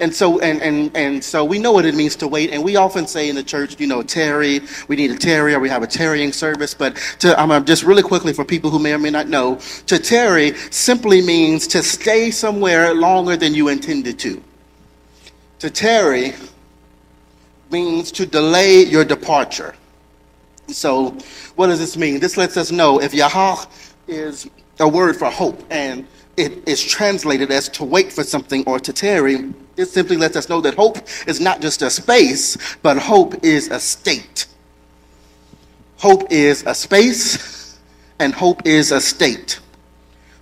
And 0.00 0.14
so, 0.14 0.40
and, 0.40 0.62
and, 0.62 0.96
and 0.96 1.22
so 1.22 1.44
we 1.44 1.58
know 1.58 1.72
what 1.72 1.84
it 1.84 1.94
means 1.94 2.16
to 2.16 2.28
wait. 2.28 2.50
And 2.50 2.64
we 2.64 2.76
often 2.76 3.06
say 3.06 3.28
in 3.28 3.36
the 3.36 3.42
church, 3.42 3.78
you 3.78 3.86
know, 3.86 4.02
tarry, 4.02 4.60
we 4.88 4.96
need 4.96 5.10
a 5.10 5.16
tarry 5.16 5.54
or 5.54 5.60
we 5.60 5.68
have 5.68 5.82
a 5.82 5.86
tarrying 5.86 6.32
service. 6.32 6.72
But 6.72 6.96
to, 7.18 7.38
I'm 7.38 7.64
just 7.66 7.82
really 7.82 8.02
quickly 8.02 8.32
for 8.32 8.44
people 8.44 8.70
who 8.70 8.78
may 8.78 8.94
or 8.94 8.98
may 8.98 9.10
not 9.10 9.28
know, 9.28 9.60
to 9.86 9.98
tarry 9.98 10.54
simply 10.70 11.20
means 11.20 11.66
to 11.68 11.82
stay 11.82 12.30
somewhere 12.30 12.94
longer 12.94 13.36
than 13.36 13.54
you 13.54 13.68
intended 13.68 14.18
to. 14.20 14.42
To 15.58 15.68
tarry 15.68 16.32
means 17.70 18.10
to 18.12 18.24
delay 18.24 18.82
your 18.82 19.04
departure. 19.04 19.74
So, 20.68 21.10
what 21.56 21.66
does 21.66 21.78
this 21.78 21.96
mean? 21.96 22.20
This 22.20 22.36
lets 22.36 22.56
us 22.56 22.70
know 22.70 23.00
if 23.00 23.12
Yahah 23.12 23.68
is 24.08 24.48
a 24.78 24.88
word 24.88 25.16
for 25.16 25.30
hope 25.30 25.62
and 25.70 26.06
it 26.36 26.66
is 26.66 26.82
translated 26.82 27.50
as 27.50 27.68
to 27.68 27.84
wait 27.84 28.12
for 28.12 28.24
something 28.24 28.64
or 28.66 28.78
to 28.80 28.92
tarry, 28.92 29.52
it 29.80 29.88
simply 29.88 30.16
lets 30.16 30.36
us 30.36 30.48
know 30.48 30.60
that 30.60 30.74
hope 30.74 30.98
is 31.26 31.40
not 31.40 31.60
just 31.60 31.82
a 31.82 31.90
space, 31.90 32.76
but 32.82 32.96
hope 32.98 33.44
is 33.44 33.68
a 33.68 33.80
state. 33.80 34.46
Hope 35.98 36.30
is 36.30 36.64
a 36.66 36.74
space 36.74 37.78
and 38.18 38.32
hope 38.32 38.66
is 38.66 38.92
a 38.92 39.00
state. 39.00 39.60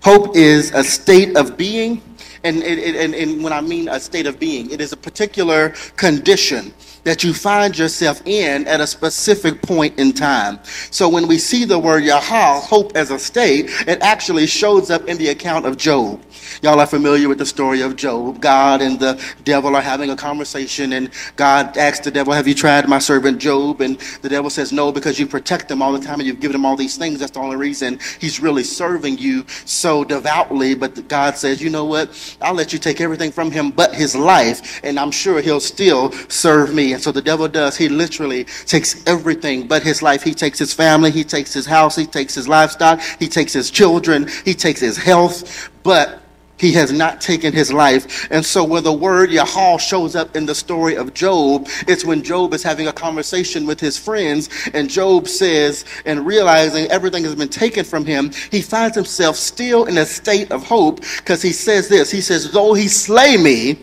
Hope 0.03 0.37
is 0.37 0.73
a 0.73 0.85
state 0.85 1.37
of 1.37 1.57
being 1.57 2.03
and, 2.45 2.63
and, 2.63 3.15
and, 3.15 3.43
when 3.43 3.53
I 3.53 3.61
mean 3.61 3.89
a 3.89 3.99
state 3.99 4.27
of 4.27 4.39
being, 4.39 4.71
it 4.71 4.81
is 4.81 4.93
a 4.93 4.97
particular 4.97 5.71
condition 5.97 6.73
that 7.09 7.25
you 7.25 7.33
find 7.33 7.79
yourself 7.79 8.21
in 8.27 8.69
at 8.69 8.83
a 8.83 8.87
specific 8.87 9.63
point 9.63 9.99
in 9.99 10.13
time. 10.13 10.59
So 10.91 11.09
when 11.09 11.27
we 11.27 11.39
see 11.39 11.65
the 11.65 11.79
word 11.79 12.03
Yahal, 12.03 12.61
hope 12.61 12.95
as 12.97 13.11
a 13.11 13.19
state, 13.19 13.71
it 13.89 14.03
actually 14.03 14.47
shows 14.47 14.91
up 14.91 15.09
in 15.09 15.17
the 15.17 15.29
account 15.29 15.65
of 15.65 15.79
Job. 15.79 16.23
Y'all 16.61 16.79
are 16.81 16.87
familiar 16.87 17.29
with 17.29 17.39
the 17.39 17.47
story 17.47 17.81
of 17.81 17.97
Job. 17.97 18.43
God 18.43 18.83
and 18.83 19.01
the 19.01 19.19
devil 19.45 19.75
are 19.75 19.81
having 19.81 20.11
a 20.11 20.17
conversation, 20.17 20.93
and 20.93 21.11
God 21.37 21.79
asks 21.79 22.05
the 22.05 22.11
devil, 22.11 22.35
Have 22.35 22.47
you 22.47 22.55
tried 22.55 22.87
my 22.89 22.99
servant 22.99 23.39
Job? 23.39 23.81
And 23.81 23.99
the 24.21 24.29
devil 24.29 24.51
says, 24.51 24.71
No, 24.71 24.93
because 24.93 25.19
you 25.19 25.27
protect 25.27 25.71
him 25.71 25.81
all 25.81 25.93
the 25.93 26.05
time 26.05 26.21
and 26.21 26.27
you've 26.27 26.41
given 26.41 26.57
him 26.57 26.67
all 26.67 26.77
these 26.77 26.97
things. 26.97 27.21
That's 27.21 27.33
the 27.33 27.41
only 27.41 27.57
reason 27.57 27.99
he's 28.21 28.41
really 28.41 28.65
serving 28.65 29.17
you 29.19 29.47
so 29.65 30.05
devoutly. 30.05 30.75
But 30.75 31.09
God 31.09 31.37
says, 31.39 31.63
You 31.63 31.71
know 31.71 31.85
what? 31.87 32.37
I'll 32.43 32.55
let 32.55 32.73
you 32.73 32.79
take 32.79 33.01
everything 33.01 33.33
from 33.33 33.51
him 33.51 33.71
but 33.71 33.95
his 33.95 34.15
life, 34.15 34.81
and 34.85 34.99
I'm 34.99 35.11
sure 35.11 35.41
he'll 35.41 35.61
still 35.61 36.13
serve 36.29 36.75
me. 36.75 36.93
So 36.99 37.13
the 37.13 37.23
devil 37.23 37.49
does. 37.49 37.77
He 37.77 37.89
literally 37.89 38.45
takes 38.67 39.07
everything 39.07 39.67
but 39.67 39.83
his 39.83 40.03
life. 40.03 40.23
He 40.23 40.35
takes 40.35 40.59
his 40.59 40.73
family, 40.73 41.11
he 41.11 41.25
takes 41.25 41.53
his 41.53 41.67
house, 41.67 41.97
he 41.97 42.07
takes 42.07 42.35
his 42.35 42.49
livestock, 42.49 43.01
he 43.19 43.29
takes 43.29 43.53
his 43.53 43.71
children, 43.71 44.29
he 44.45 44.55
takes 44.55 44.81
his 44.81 44.97
health. 44.97 45.71
But 45.83 46.21
he 46.59 46.73
has 46.73 46.93
not 46.93 47.21
taken 47.21 47.53
his 47.53 47.73
life. 47.73 48.29
And 48.31 48.45
so 48.45 48.65
when 48.65 48.85
the 48.85 48.93
word 48.93 49.31
Yahal 49.31 49.81
shows 49.81 50.17
up 50.17 50.37
in 50.37 50.47
the 50.47 50.55
story 50.55 50.97
of 50.97 51.15
Job, 51.15 51.69
it's 51.87 52.05
when 52.05 52.23
Job 52.23 52.53
is 52.53 52.63
having 52.63 52.89
a 52.89 52.93
conversation 52.93 53.67
with 53.67 53.81
his 53.81 53.97
friends 53.97 54.51
and 54.75 54.91
Job 54.91 55.29
says, 55.29 55.85
and 56.05 56.27
realizing 56.27 56.91
everything 56.91 57.25
has 57.25 57.35
been 57.35 57.49
taken 57.49 57.85
from 57.85 58.05
him, 58.05 58.33
he 58.51 58.61
finds 58.61 58.97
himself 58.97 59.37
still 59.37 59.85
in 59.85 59.99
a 59.99 60.05
state 60.05 60.51
of 60.51 60.67
hope 60.67 61.01
because 61.19 61.41
he 61.43 61.53
says 61.53 61.89
this, 61.89 62.11
he 62.11 62.21
says, 62.21 62.51
though 62.51 62.75
he 62.75 62.89
slay 62.89 63.37
me, 63.37 63.79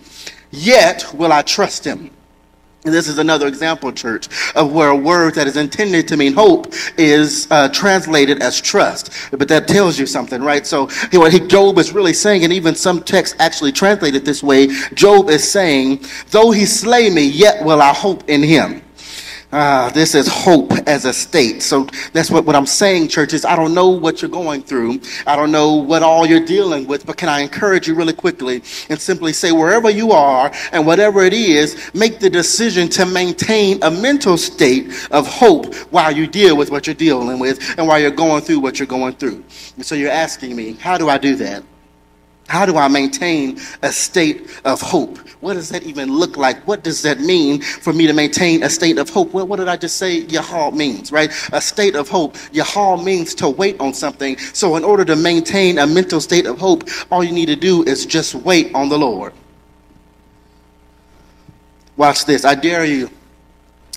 yet 0.52 1.06
will 1.14 1.32
I 1.32 1.42
trust 1.42 1.86
him. 1.86 2.12
This 2.86 3.08
is 3.08 3.18
another 3.18 3.48
example, 3.48 3.92
church, 3.92 4.28
of 4.54 4.72
where 4.72 4.90
a 4.90 4.96
word 4.96 5.34
that 5.36 5.48
is 5.48 5.58
intended 5.58 6.08
to 6.08 6.18
mean 6.18 6.34
hope 6.34 6.72
is 6.98 7.48
uh, 7.50 7.68
translated 7.70 8.44
as 8.44 8.62
trust. 8.62 9.12
But 9.32 9.48
that 9.48 9.68
tells 9.68 9.98
you 9.98 10.06
something, 10.06 10.40
right? 10.44 10.68
So 10.68 10.88
what 11.14 11.34
he, 11.34 11.40
Job 11.40 11.80
is 11.80 11.94
really 11.94 12.14
saying, 12.14 12.44
and 12.44 12.54
even 12.54 12.76
some 12.76 13.02
texts 13.02 13.36
actually 13.40 13.72
translate 13.72 14.14
it 14.14 14.24
this 14.24 14.44
way, 14.44 14.68
Job 14.94 15.30
is 15.32 15.50
saying, 15.50 16.06
though 16.30 16.52
he 16.52 16.68
slay 16.68 17.10
me, 17.10 17.26
yet 17.26 17.66
will 17.66 17.82
I 17.82 17.92
hope 17.92 18.30
in 18.30 18.44
him. 18.44 18.85
Ah, 19.52 19.92
this 19.94 20.16
is 20.16 20.28
hope 20.28 20.72
as 20.88 21.06
a 21.06 21.14
state. 21.14 21.62
So 21.62 21.88
that's 22.14 22.32
what, 22.32 22.46
what 22.46 22.56
I'm 22.56 22.66
saying, 22.66 23.08
churches. 23.08 23.46
I 23.46 23.56
don't 23.56 23.74
know 23.74 23.90
what 23.90 24.22
you're 24.22 24.32
going 24.32 24.64
through. 24.64 25.00
I 25.28 25.36
don't 25.36 25.52
know 25.52 25.76
what 25.76 26.04
all 26.04 26.26
you're 26.26 26.46
dealing 26.46 26.88
with, 26.88 27.06
but 27.06 27.18
can 27.18 27.30
I 27.30 27.40
encourage 27.40 27.88
you 27.88 27.96
really 27.96 28.14
quickly 28.14 28.64
and 28.90 29.00
simply 29.00 29.34
say, 29.34 29.52
wherever 29.52 29.90
you 29.90 30.12
are 30.12 30.52
and 30.72 30.86
whatever 30.86 31.24
it 31.24 31.34
is, 31.34 31.92
make 31.94 32.20
the 32.20 32.30
decision 32.30 32.90
to 32.90 33.06
maintain 33.06 33.82
a 33.84 33.92
mental 33.92 34.38
state 34.38 35.08
of 35.12 35.28
hope 35.28 35.74
while 35.92 36.12
you 36.12 36.28
deal 36.28 36.58
with 36.58 36.72
what 36.72 36.88
you're 36.88 36.96
dealing 36.96 37.40
with 37.40 37.60
and 37.78 37.88
while 37.88 38.00
you're 38.00 38.12
going 38.12 38.42
through 38.42 38.60
what 38.60 38.80
you're 38.80 38.88
going 38.88 39.14
through. 39.14 39.44
And 39.76 39.86
so 39.86 39.96
you're 39.96 40.12
asking 40.12 40.56
me, 40.56 40.74
how 40.74 40.98
do 40.98 41.08
I 41.08 41.18
do 41.18 41.36
that? 41.36 41.64
How 42.48 42.66
do 42.66 42.78
I 42.78 42.88
maintain 42.88 43.60
a 43.82 43.92
state 43.92 44.62
of 44.66 44.80
hope? 44.80 45.18
What 45.42 45.56
does 45.56 45.70
that 45.70 45.84
even 45.84 46.14
look 46.14 46.38
like? 46.38 46.66
What 46.68 46.84
does 46.84 47.02
that 47.02 47.20
mean 47.20 47.62
for 47.62 47.92
me 47.92 48.06
to 48.06 48.14
maintain 48.14 48.64
a 48.64 48.70
state 48.70 49.00
of 49.00 49.10
hope? 49.10 49.34
Well, 49.34 49.48
what 49.48 49.58
did 49.58 49.68
I 49.68 49.78
just 49.78 49.98
say 49.98 50.24
Yahal 50.24 50.74
means, 50.74 51.12
right? 51.12 51.32
A 51.54 51.62
state 51.62 51.96
of 51.96 52.08
hope. 52.08 52.36
Yahal 52.54 53.04
means 53.04 53.34
to 53.36 53.50
wait 53.50 53.80
on 53.80 53.94
something. 53.94 54.38
So 54.38 54.76
in 54.76 54.84
order 54.84 55.04
to 55.06 55.16
maintain 55.16 55.80
a 55.80 55.88
mental 55.88 56.22
state 56.22 56.46
of 56.46 56.60
hope, 56.60 56.88
all 57.12 57.24
you 57.24 57.32
need 57.32 57.48
to 57.48 57.56
do 57.56 57.84
is 57.84 58.06
just 58.06 58.36
wait 58.36 58.74
on 58.76 58.90
the 58.90 58.98
Lord. 58.98 59.34
Watch 61.98 62.26
this. 62.26 62.46
I 62.46 62.56
dare 62.56 62.86
you. 62.86 63.10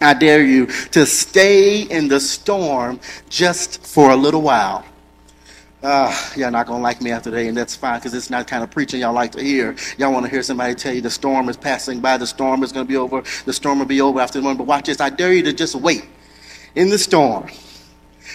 I 0.00 0.14
dare 0.14 0.45
you 0.45 0.67
to 0.93 1.05
stay 1.05 1.83
in 1.83 2.09
the 2.09 2.21
storm 2.21 3.00
just 3.28 3.85
for 3.87 4.11
a 4.11 4.17
little 4.17 4.43
while. 4.43 4.85
Uh, 5.81 6.13
y'all 6.37 6.51
not 6.51 6.67
gonna 6.67 6.83
like 6.83 7.01
me 7.01 7.13
after 7.13 7.31
today, 7.31 7.47
and 7.47 7.57
that's 7.57 7.77
fine 7.77 8.01
because 8.01 8.13
it's 8.13 8.31
not 8.31 8.49
kind 8.49 8.65
of 8.65 8.71
preaching 8.71 9.01
y'all 9.01 9.13
like 9.13 9.31
to 9.31 9.43
hear. 9.43 9.77
Y'all 9.97 10.13
want 10.13 10.25
to 10.25 10.31
hear 10.31 10.43
somebody 10.43 10.75
tell 10.75 10.93
you 10.93 11.01
the 11.01 11.11
storm 11.11 11.49
is 11.49 11.57
passing 11.57 12.01
by, 12.01 12.17
the 12.17 12.27
storm 12.27 12.65
is 12.65 12.73
gonna 12.73 12.85
be 12.85 12.97
over, 12.97 13.23
the 13.45 13.53
storm 13.53 13.79
will 13.79 13.87
be 13.87 14.01
over 14.01 14.19
after 14.19 14.41
the 14.41 14.43
morning. 14.43 14.59
But 14.59 14.67
watch 14.67 14.87
this, 14.87 15.01
I 15.01 15.09
dare 15.09 15.33
you 15.33 15.43
to 15.45 15.53
just 15.53 15.77
wait 15.77 16.05
in 16.75 16.91
the 16.91 16.99
storm 16.99 17.49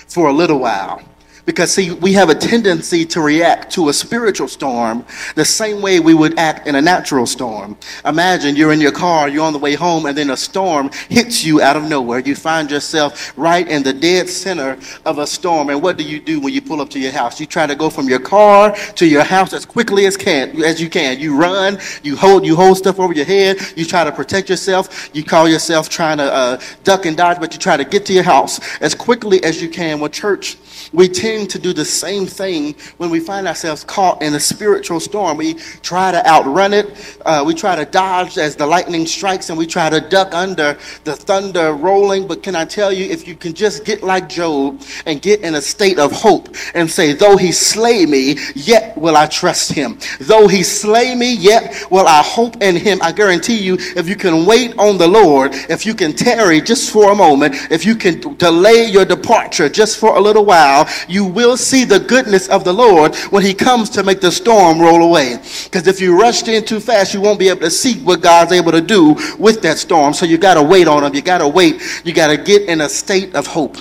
for 0.08 0.30
a 0.30 0.34
little 0.34 0.60
while 0.60 1.02
because, 1.46 1.74
see, 1.74 1.92
we 1.92 2.14
have 2.14 2.30
a 2.30 2.36
tendency 2.36 3.06
to 3.06 3.22
react 3.22 3.72
to 3.74 3.90
a 3.90 3.94
spiritual 3.94 4.48
storm 4.48 5.06
the 5.36 5.44
same 5.44 5.82
way 5.82 6.00
we 6.00 6.14
would 6.14 6.40
act 6.40 6.68
in 6.68 6.76
a 6.76 6.82
natural 6.82 7.26
storm. 7.26 7.78
Imagine 8.06 8.56
you're 8.56 8.72
in 8.72 8.80
your 8.80 8.92
car, 8.92 9.28
you're 9.28 9.44
on 9.44 9.54
the 9.54 9.60
way 9.60 9.74
home, 9.74 10.06
and 10.06 10.18
then 10.18 10.30
a 10.30 10.38
storm 10.38 10.90
hits 11.10 11.44
you 11.44 11.62
out 11.62 11.76
of 11.76 11.84
nowhere. 11.84 12.20
You 12.20 12.36
find 12.36 12.72
yourself 12.72 13.34
right 13.38 13.68
in 13.68 13.84
the 13.84 13.94
dead 13.94 14.30
center 14.30 14.78
of 15.06 15.18
a 15.18 15.28
storm. 15.28 15.70
And 15.70 15.82
what 15.82 15.98
do 15.98 16.04
you 16.04 16.20
do 16.20 16.40
when 16.40 16.54
you 16.54 16.62
pull 16.62 16.82
up 16.82 16.90
to 16.92 17.00
your 17.00 17.12
house? 17.12 17.40
You 17.40 17.46
try 17.46 17.68
to 17.68 17.76
go 17.76 17.90
from 17.90 18.08
your 18.08 18.20
car 18.20 18.76
to 18.96 19.06
your 19.06 19.24
house 19.24 19.54
as 19.54 19.66
quickly 19.66 20.06
as 20.06 20.16
can 20.16 20.64
as 20.64 20.82
you 20.82 20.90
can. 20.90 21.20
You 21.20 21.36
run, 21.36 21.78
you 22.04 22.16
hold 22.16 22.46
you 22.46 22.56
hold 22.56 22.78
stuff 22.78 23.00
over 23.00 23.14
your 23.14 23.26
head, 23.26 23.58
you 23.76 23.86
try 23.86 24.04
to 24.04 24.12
protect 24.12 24.50
yourself, 24.50 25.10
you 25.14 25.24
call 25.24 25.50
yourself 25.50 25.90
trying 25.90 26.18
to 26.18 26.24
uh, 26.24 26.62
duck 26.84 27.06
and 27.06 27.18
dodge, 27.18 27.40
but 27.40 27.54
you 27.54 27.60
try 27.60 27.78
to 27.78 27.86
get 27.86 28.06
to 28.06 28.14
your 28.14 28.24
house 28.24 28.60
as 28.82 28.96
quickly 28.96 29.44
as 29.44 29.62
you 29.62 29.70
can. 29.70 30.00
Well, 30.00 30.10
church, 30.10 30.58
we 30.92 31.08
tend 31.08 31.33
to 31.34 31.60
do 31.60 31.74
the 31.74 31.86
same 31.86 32.28
thing 32.28 32.76
when 32.98 33.10
we 33.10 33.20
find 33.20 33.48
ourselves 33.48 33.84
caught 33.84 34.22
in 34.22 34.36
a 34.36 34.40
spiritual 34.40 35.00
storm. 35.00 35.38
We 35.38 35.56
try 35.82 36.12
to 36.12 36.26
outrun 36.28 36.74
it, 36.74 37.18
uh, 37.26 37.44
we 37.46 37.54
try 37.56 37.76
to 37.76 37.86
dodge 37.86 38.38
as 38.38 38.56
the 38.56 38.68
lightning 38.68 39.08
strikes, 39.08 39.50
and 39.50 39.58
we 39.58 39.66
try 39.66 39.90
to 39.90 40.00
duck 40.00 40.34
under 40.34 40.78
the 41.04 41.16
thunder 41.16 41.74
rolling. 41.74 42.28
But 42.28 42.44
can 42.44 42.56
I 42.56 42.66
tell 42.66 42.94
you, 42.94 43.06
if 43.06 43.28
you 43.28 43.36
can 43.36 43.54
just 43.54 43.84
get 43.84 44.04
like 44.04 44.30
Job 44.30 44.82
and 45.06 45.22
get 45.22 45.42
in 45.42 45.56
a 45.56 45.62
state 45.62 45.98
of 45.98 46.12
hope 46.12 46.56
and 46.76 46.90
say, 46.90 47.14
Though 47.14 47.38
he 47.38 47.52
slay 47.52 48.06
me, 48.06 48.38
yet 48.56 48.96
will 48.98 49.18
I 49.18 49.26
trust 49.26 49.74
him. 49.74 49.98
Though 50.20 50.48
he 50.48 50.64
slay 50.64 51.16
me, 51.16 51.34
yet 51.36 51.86
will 51.90 52.08
I 52.08 52.22
hope 52.22 52.62
in 52.62 52.76
him. 52.76 53.00
I 53.02 53.12
guarantee 53.12 53.58
you, 53.58 53.78
if 53.80 54.08
you 54.08 54.16
can 54.16 54.46
wait 54.46 54.78
on 54.78 54.98
the 54.98 55.08
Lord, 55.08 55.52
if 55.70 55.86
you 55.86 55.96
can 55.96 56.14
tarry 56.14 56.62
just 56.62 56.92
for 56.92 57.12
a 57.12 57.16
moment, 57.16 57.56
if 57.72 57.86
you 57.86 57.96
can 57.96 58.20
delay 58.38 58.86
your 58.86 59.06
departure 59.06 59.70
just 59.70 59.98
for 59.98 60.16
a 60.16 60.20
little 60.20 60.46
while, 60.46 60.88
you 61.08 61.23
will 61.28 61.58
see 61.58 61.86
the 61.86 62.00
goodness 62.00 62.48
of 62.50 62.64
the 62.64 62.74
Lord 62.74 63.16
when 63.32 63.44
he 63.44 63.54
comes 63.54 63.90
to 63.92 64.04
make 64.04 64.22
the 64.22 64.32
storm 64.32 64.80
roll 64.80 65.04
away. 65.04 65.38
Because 65.64 65.88
if 65.88 66.00
you 66.00 66.20
rushed 66.20 66.48
in 66.48 66.66
too 66.66 66.80
fast, 66.80 67.14
you 67.14 67.22
won't 67.22 67.40
be 67.40 67.50
able 67.50 67.62
to 67.62 67.72
see 67.72 68.00
what 68.04 68.22
God's 68.22 68.52
able 68.52 68.72
to 68.72 68.82
do 68.82 69.16
with 69.38 69.62
that 69.62 69.78
storm. 69.78 70.14
So 70.14 70.26
you 70.26 70.38
got 70.38 70.56
to 70.56 70.64
wait 70.64 70.88
on 70.88 71.04
him. 71.04 71.14
You 71.14 71.22
got 71.22 71.40
to 71.40 71.48
wait. 71.48 71.82
You 72.04 72.14
got 72.14 72.28
to 72.28 72.38
get 72.38 72.64
in 72.64 72.82
a 72.82 72.90
state 72.90 73.36
of 73.36 73.48
hope. 73.48 73.78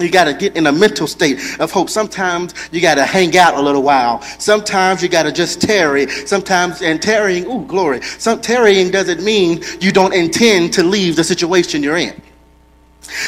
You 0.00 0.10
got 0.10 0.24
to 0.24 0.34
get 0.34 0.56
in 0.56 0.66
a 0.66 0.72
mental 0.72 1.06
state 1.06 1.38
of 1.60 1.70
hope. 1.70 1.88
Sometimes 1.88 2.52
you 2.72 2.80
got 2.80 2.96
to 2.96 3.04
hang 3.04 3.36
out 3.38 3.54
a 3.54 3.60
little 3.60 3.82
while. 3.82 4.22
Sometimes 4.38 5.02
you 5.02 5.08
got 5.08 5.22
to 5.22 5.32
just 5.32 5.60
tarry. 5.60 6.08
Sometimes, 6.08 6.82
and 6.82 7.00
tarrying, 7.00 7.46
ooh, 7.46 7.64
glory. 7.64 8.02
Some 8.02 8.40
tarrying 8.40 8.90
doesn't 8.90 9.22
mean 9.22 9.62
you 9.80 9.92
don't 9.92 10.12
intend 10.12 10.72
to 10.74 10.82
leave 10.82 11.14
the 11.14 11.22
situation 11.22 11.82
you're 11.82 11.96
in. 11.96 12.20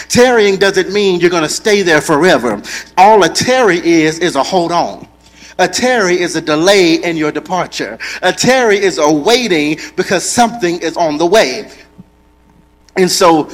Tarrying 0.08 0.56
doesn't 0.56 0.92
mean 0.92 1.20
you're 1.20 1.30
going 1.30 1.42
to 1.42 1.48
stay 1.48 1.82
there 1.82 2.00
forever. 2.00 2.62
All 2.96 3.22
a 3.22 3.28
tarry 3.28 3.78
is, 3.78 4.18
is 4.18 4.36
a 4.36 4.42
hold 4.42 4.72
on. 4.72 5.08
A 5.58 5.66
tarry 5.68 6.20
is 6.20 6.36
a 6.36 6.40
delay 6.40 6.96
in 7.02 7.16
your 7.16 7.32
departure. 7.32 7.98
A 8.22 8.32
tarry 8.32 8.76
is 8.76 8.98
a 8.98 9.10
waiting 9.10 9.78
because 9.96 10.28
something 10.28 10.78
is 10.80 10.96
on 10.96 11.16
the 11.16 11.26
way. 11.26 11.70
And 12.96 13.10
so 13.10 13.50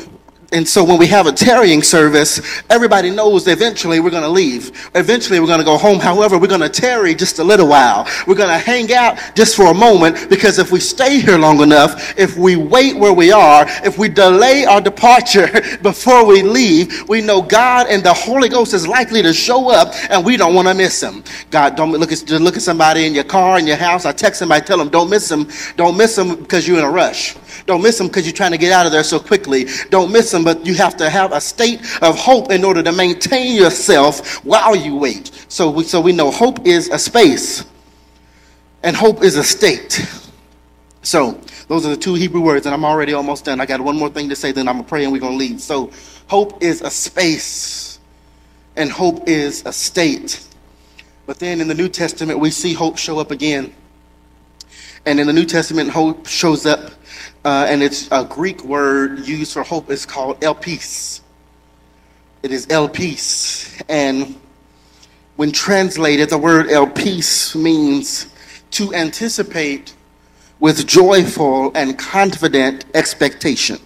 and 0.53 0.69
so 0.69 0.85
when 0.85 0.99
we 0.99 1.07
have 1.07 1.27
a 1.27 1.33
tarrying 1.33 1.83
service, 1.83 2.63
everybody 2.69 3.09
knows 3.11 3.49
eventually 3.49 4.01
we're 4.01 4.11
going 4.11 4.23
to 4.23 4.29
leave. 4.29 4.91
Eventually 4.95 5.41
we're 5.41 5.47
going 5.47 5.61
to 5.61 5.65
go 5.65 5.79
home. 5.79 5.99
However, 5.99 6.39
we're 6.39 6.47
going 6.47 6.61
to 6.61 6.69
tarry 6.69 7.15
just 7.15 7.39
a 7.39 7.45
little 7.45 7.67
while. 7.67 8.07
We're 8.27 8.35
going 8.35 8.51
to 8.51 8.59
hang 8.59 8.93
out 8.93 9.19
just 9.35 9.57
for 9.57 9.71
a 9.71 9.75
moment 9.75 10.29
because 10.29 10.59
if 10.59 10.71
we 10.71 10.79
stay 10.79 11.21
here 11.21 11.39
long 11.39 11.63
enough, 11.63 12.19
if 12.19 12.37
we 12.37 12.57
wait 12.57 12.97
where 12.97 13.15
we 13.15 13.33
are, 13.33 13.65
if 13.83 13.97
we 13.97 14.11
delay 14.11 14.67
our 14.67 14.81
departure 14.83 15.49
before 15.83 16.27
we 16.27 16.43
leave, 16.43 17.09
we 17.09 17.23
know 17.23 17.41
God 17.41 17.87
and 17.89 18.03
the 18.03 18.13
Holy 18.13 18.51
Ghost 18.51 18.75
is 18.75 18.87
likely 18.87 19.23
to 19.23 19.33
show 19.33 19.71
up 19.71 19.95
and 20.11 20.23
we 20.23 20.37
don't 20.37 20.55
want 20.55 20.69
to 20.69 20.75
miss 20.75 21.03
him. 21.03 21.25
God, 21.51 21.77
don't 21.77 21.93
look 21.93 22.13
at, 22.13 22.29
look 22.29 22.57
at 22.57 22.63
somebody 22.63 23.07
in 23.07 23.15
your 23.15 23.25
car, 23.25 23.59
in 23.59 23.67
your 23.67 23.77
house. 23.77 24.05
I 24.05 24.13
text 24.13 24.41
somebody, 24.41 24.65
tell 24.67 24.79
them, 24.79 24.91
don't 24.91 25.09
miss 25.09 25.31
him. 25.31 25.49
Don't 25.77 25.97
miss 25.97 26.19
him 26.19 26.37
because 26.37 26.69
you're 26.69 26.79
in 26.79 26.85
a 26.85 26.91
rush. 26.91 27.37
Don't 27.67 27.83
miss 27.83 27.97
them 27.99 28.09
because 28.09 28.27
you're 28.27 28.35
trying 28.35 28.51
to 28.51 28.59
get 28.59 28.73
out 28.73 28.87
of 28.87 28.93
there 28.93 29.05
so 29.05 29.19
quickly. 29.19 29.67
Don't 29.91 30.13
miss 30.13 30.31
but 30.45 30.65
you 30.67 30.75
have 30.75 30.97
to 30.99 31.09
have 31.09 31.33
a 31.33 31.41
state 31.41 31.81
of 32.03 32.19
hope 32.19 32.51
in 32.51 32.65
order 32.65 32.83
to 32.83 32.93
maintain 32.93 33.57
yourself 33.57 34.45
while 34.45 34.77
you 34.77 34.97
wait. 34.97 35.31
So 35.49 35.71
we, 35.71 35.85
so 35.85 36.01
we 36.01 36.13
know 36.13 36.31
hope 36.31 36.67
is 36.67 36.89
a 36.89 36.99
space 36.99 37.65
and 38.83 38.97
hope 38.97 39.23
is 39.23 39.37
a 39.37 39.45
state. 39.45 40.07
So 41.03 41.41
those 41.69 41.85
are 41.85 41.91
the 41.91 41.97
two 41.97 42.15
Hebrew 42.15 42.41
words, 42.41 42.67
and 42.67 42.75
I'm 42.75 42.85
already 42.85 43.13
almost 43.13 43.45
done. 43.45 43.61
I 43.61 43.67
got 43.67 43.81
one 43.81 43.97
more 43.97 44.09
thing 44.09 44.29
to 44.29 44.37
say, 44.37 44.53
then 44.53 44.69
I'm 44.69 44.77
going 44.77 44.85
to 44.85 44.89
pray 44.89 45.05
and 45.05 45.13
we're 45.13 45.21
going 45.21 45.33
to 45.33 45.39
leave. 45.39 45.61
So 45.61 45.91
hope 46.29 46.63
is 46.63 46.81
a 46.81 46.91
space 46.91 47.99
and 48.77 48.91
hope 48.91 49.29
is 49.29 49.65
a 49.67 49.73
state. 49.73 50.47
But 51.27 51.39
then 51.39 51.61
in 51.61 51.69
the 51.69 51.75
New 51.75 51.89
Testament, 51.89 52.39
we 52.39 52.51
see 52.51 52.73
hope 52.73 52.99
show 52.99 53.19
up 53.19 53.31
again. 53.31 53.73
And 55.07 55.19
in 55.19 55.27
the 55.27 55.33
New 55.33 55.45
Testament, 55.45 55.91
hope 55.91 56.27
shows 56.27 56.67
up 56.67 56.93
uh, 57.45 57.67
and 57.69 57.83
it's 57.83 58.09
a 58.13 58.25
Greek 58.25 58.65
word 58.65 59.27
used 59.27 59.53
for 59.53 59.63
hope. 59.63 59.91
It's 59.91 60.07
called 60.07 60.41
elpis. 60.41 61.21
It 62.43 62.53
is 62.53 62.67
elpis. 62.67 63.83
And 63.89 64.39
when 65.37 65.51
translated, 65.51 66.31
the 66.31 66.39
word 66.39 66.67
elpis 66.67 67.55
means 67.61 68.33
to 68.73 68.95
anticipate 68.95 69.95
with 70.61 70.87
joyful 70.87 71.73
and 71.75 71.99
confident 71.99 72.85
expectation. 72.95 73.79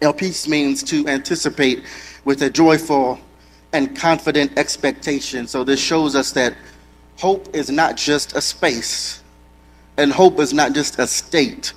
Elpis 0.00 0.46
means 0.46 0.84
to 0.84 1.08
anticipate 1.08 1.82
with 2.24 2.42
a 2.42 2.50
joyful 2.50 3.18
and 3.72 3.96
confident 3.96 4.56
expectation. 4.56 5.48
So 5.48 5.64
this 5.64 5.80
shows 5.80 6.14
us 6.14 6.30
that 6.32 6.54
hope 7.16 7.54
is 7.54 7.70
not 7.70 7.96
just 7.96 8.36
a 8.36 8.40
space 8.40 9.22
and 9.98 10.12
hope 10.12 10.38
is 10.38 10.52
not 10.52 10.74
just 10.74 10.98
a 10.98 11.06
state, 11.06 11.72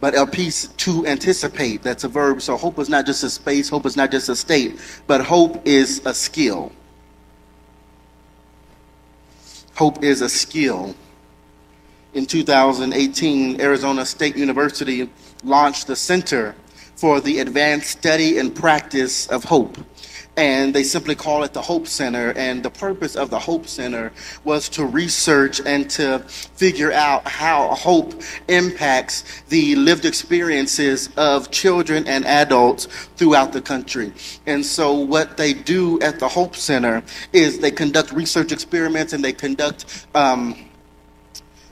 but 0.00 0.14
a 0.14 0.26
piece 0.26 0.68
to 0.68 1.06
anticipate. 1.06 1.82
That's 1.82 2.04
a 2.04 2.08
verb. 2.08 2.42
So 2.42 2.56
hope 2.56 2.78
is 2.78 2.88
not 2.88 3.06
just 3.06 3.24
a 3.24 3.30
space, 3.30 3.68
hope 3.68 3.86
is 3.86 3.96
not 3.96 4.10
just 4.10 4.28
a 4.28 4.36
state, 4.36 4.78
but 5.06 5.20
hope 5.20 5.66
is 5.66 6.04
a 6.04 6.14
skill. 6.14 6.72
Hope 9.74 10.04
is 10.04 10.20
a 10.20 10.28
skill. 10.28 10.94
In 12.12 12.26
2018, 12.26 13.60
Arizona 13.60 14.06
State 14.06 14.36
University 14.36 15.10
launched 15.42 15.88
the 15.88 15.96
Center 15.96 16.54
for 16.94 17.20
the 17.20 17.40
Advanced 17.40 17.90
Study 17.90 18.38
and 18.38 18.54
Practice 18.54 19.26
of 19.26 19.42
Hope 19.42 19.76
and 20.36 20.74
they 20.74 20.82
simply 20.82 21.14
call 21.14 21.44
it 21.44 21.52
the 21.52 21.62
Hope 21.62 21.86
Center. 21.86 22.32
And 22.32 22.62
the 22.62 22.70
purpose 22.70 23.16
of 23.16 23.30
the 23.30 23.38
Hope 23.38 23.66
Center 23.66 24.12
was 24.44 24.68
to 24.70 24.84
research 24.84 25.60
and 25.64 25.88
to 25.90 26.20
figure 26.20 26.92
out 26.92 27.26
how 27.26 27.74
hope 27.74 28.22
impacts 28.48 29.24
the 29.48 29.76
lived 29.76 30.04
experiences 30.04 31.08
of 31.16 31.50
children 31.50 32.06
and 32.06 32.24
adults 32.24 32.86
throughout 33.16 33.52
the 33.52 33.60
country. 33.60 34.12
And 34.46 34.64
so, 34.64 34.92
what 34.92 35.36
they 35.36 35.52
do 35.54 36.00
at 36.00 36.18
the 36.18 36.28
Hope 36.28 36.56
Center 36.56 37.02
is 37.32 37.58
they 37.58 37.70
conduct 37.70 38.12
research 38.12 38.52
experiments 38.52 39.12
and 39.12 39.24
they 39.24 39.32
conduct 39.32 40.06
um, 40.14 40.56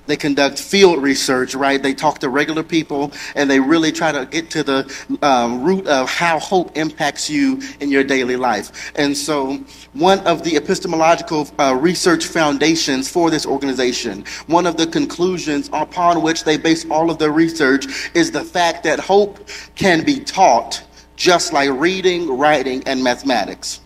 they 0.07 0.17
conduct 0.17 0.59
field 0.59 1.03
research, 1.03 1.55
right? 1.55 1.83
They 1.83 1.95
talk 1.95 2.19
to 2.21 2.29
regular 2.29 2.63
people 2.63 3.13
and 3.35 3.51
they 3.51 3.61
really 3.61 3.93
try 3.93 4.13
to 4.13 4.27
get 4.27 4.51
to 4.51 4.63
the 4.63 5.19
um, 5.23 5.63
root 5.63 5.87
of 5.87 6.09
how 6.09 6.39
hope 6.39 6.77
impacts 6.77 7.31
you 7.31 7.61
in 7.81 7.91
your 7.91 8.05
daily 8.05 8.37
life. 8.37 8.93
And 8.97 9.17
so, 9.17 9.59
one 9.93 10.21
of 10.21 10.43
the 10.43 10.57
epistemological 10.57 11.49
uh, 11.59 11.77
research 11.81 12.25
foundations 12.27 13.09
for 13.09 13.31
this 13.31 13.47
organization, 13.47 14.25
one 14.47 14.67
of 14.67 14.77
the 14.77 14.87
conclusions 14.87 15.69
upon 15.73 16.23
which 16.23 16.45
they 16.45 16.57
base 16.57 16.85
all 16.91 17.11
of 17.11 17.19
their 17.19 17.33
research 17.33 18.11
is 18.15 18.31
the 18.31 18.45
fact 18.45 18.83
that 18.85 18.99
hope 18.99 19.49
can 19.75 20.05
be 20.05 20.21
taught 20.21 20.83
just 21.17 21.53
like 21.53 21.71
reading, 21.71 22.37
writing, 22.37 22.83
and 22.87 23.03
mathematics. 23.03 23.81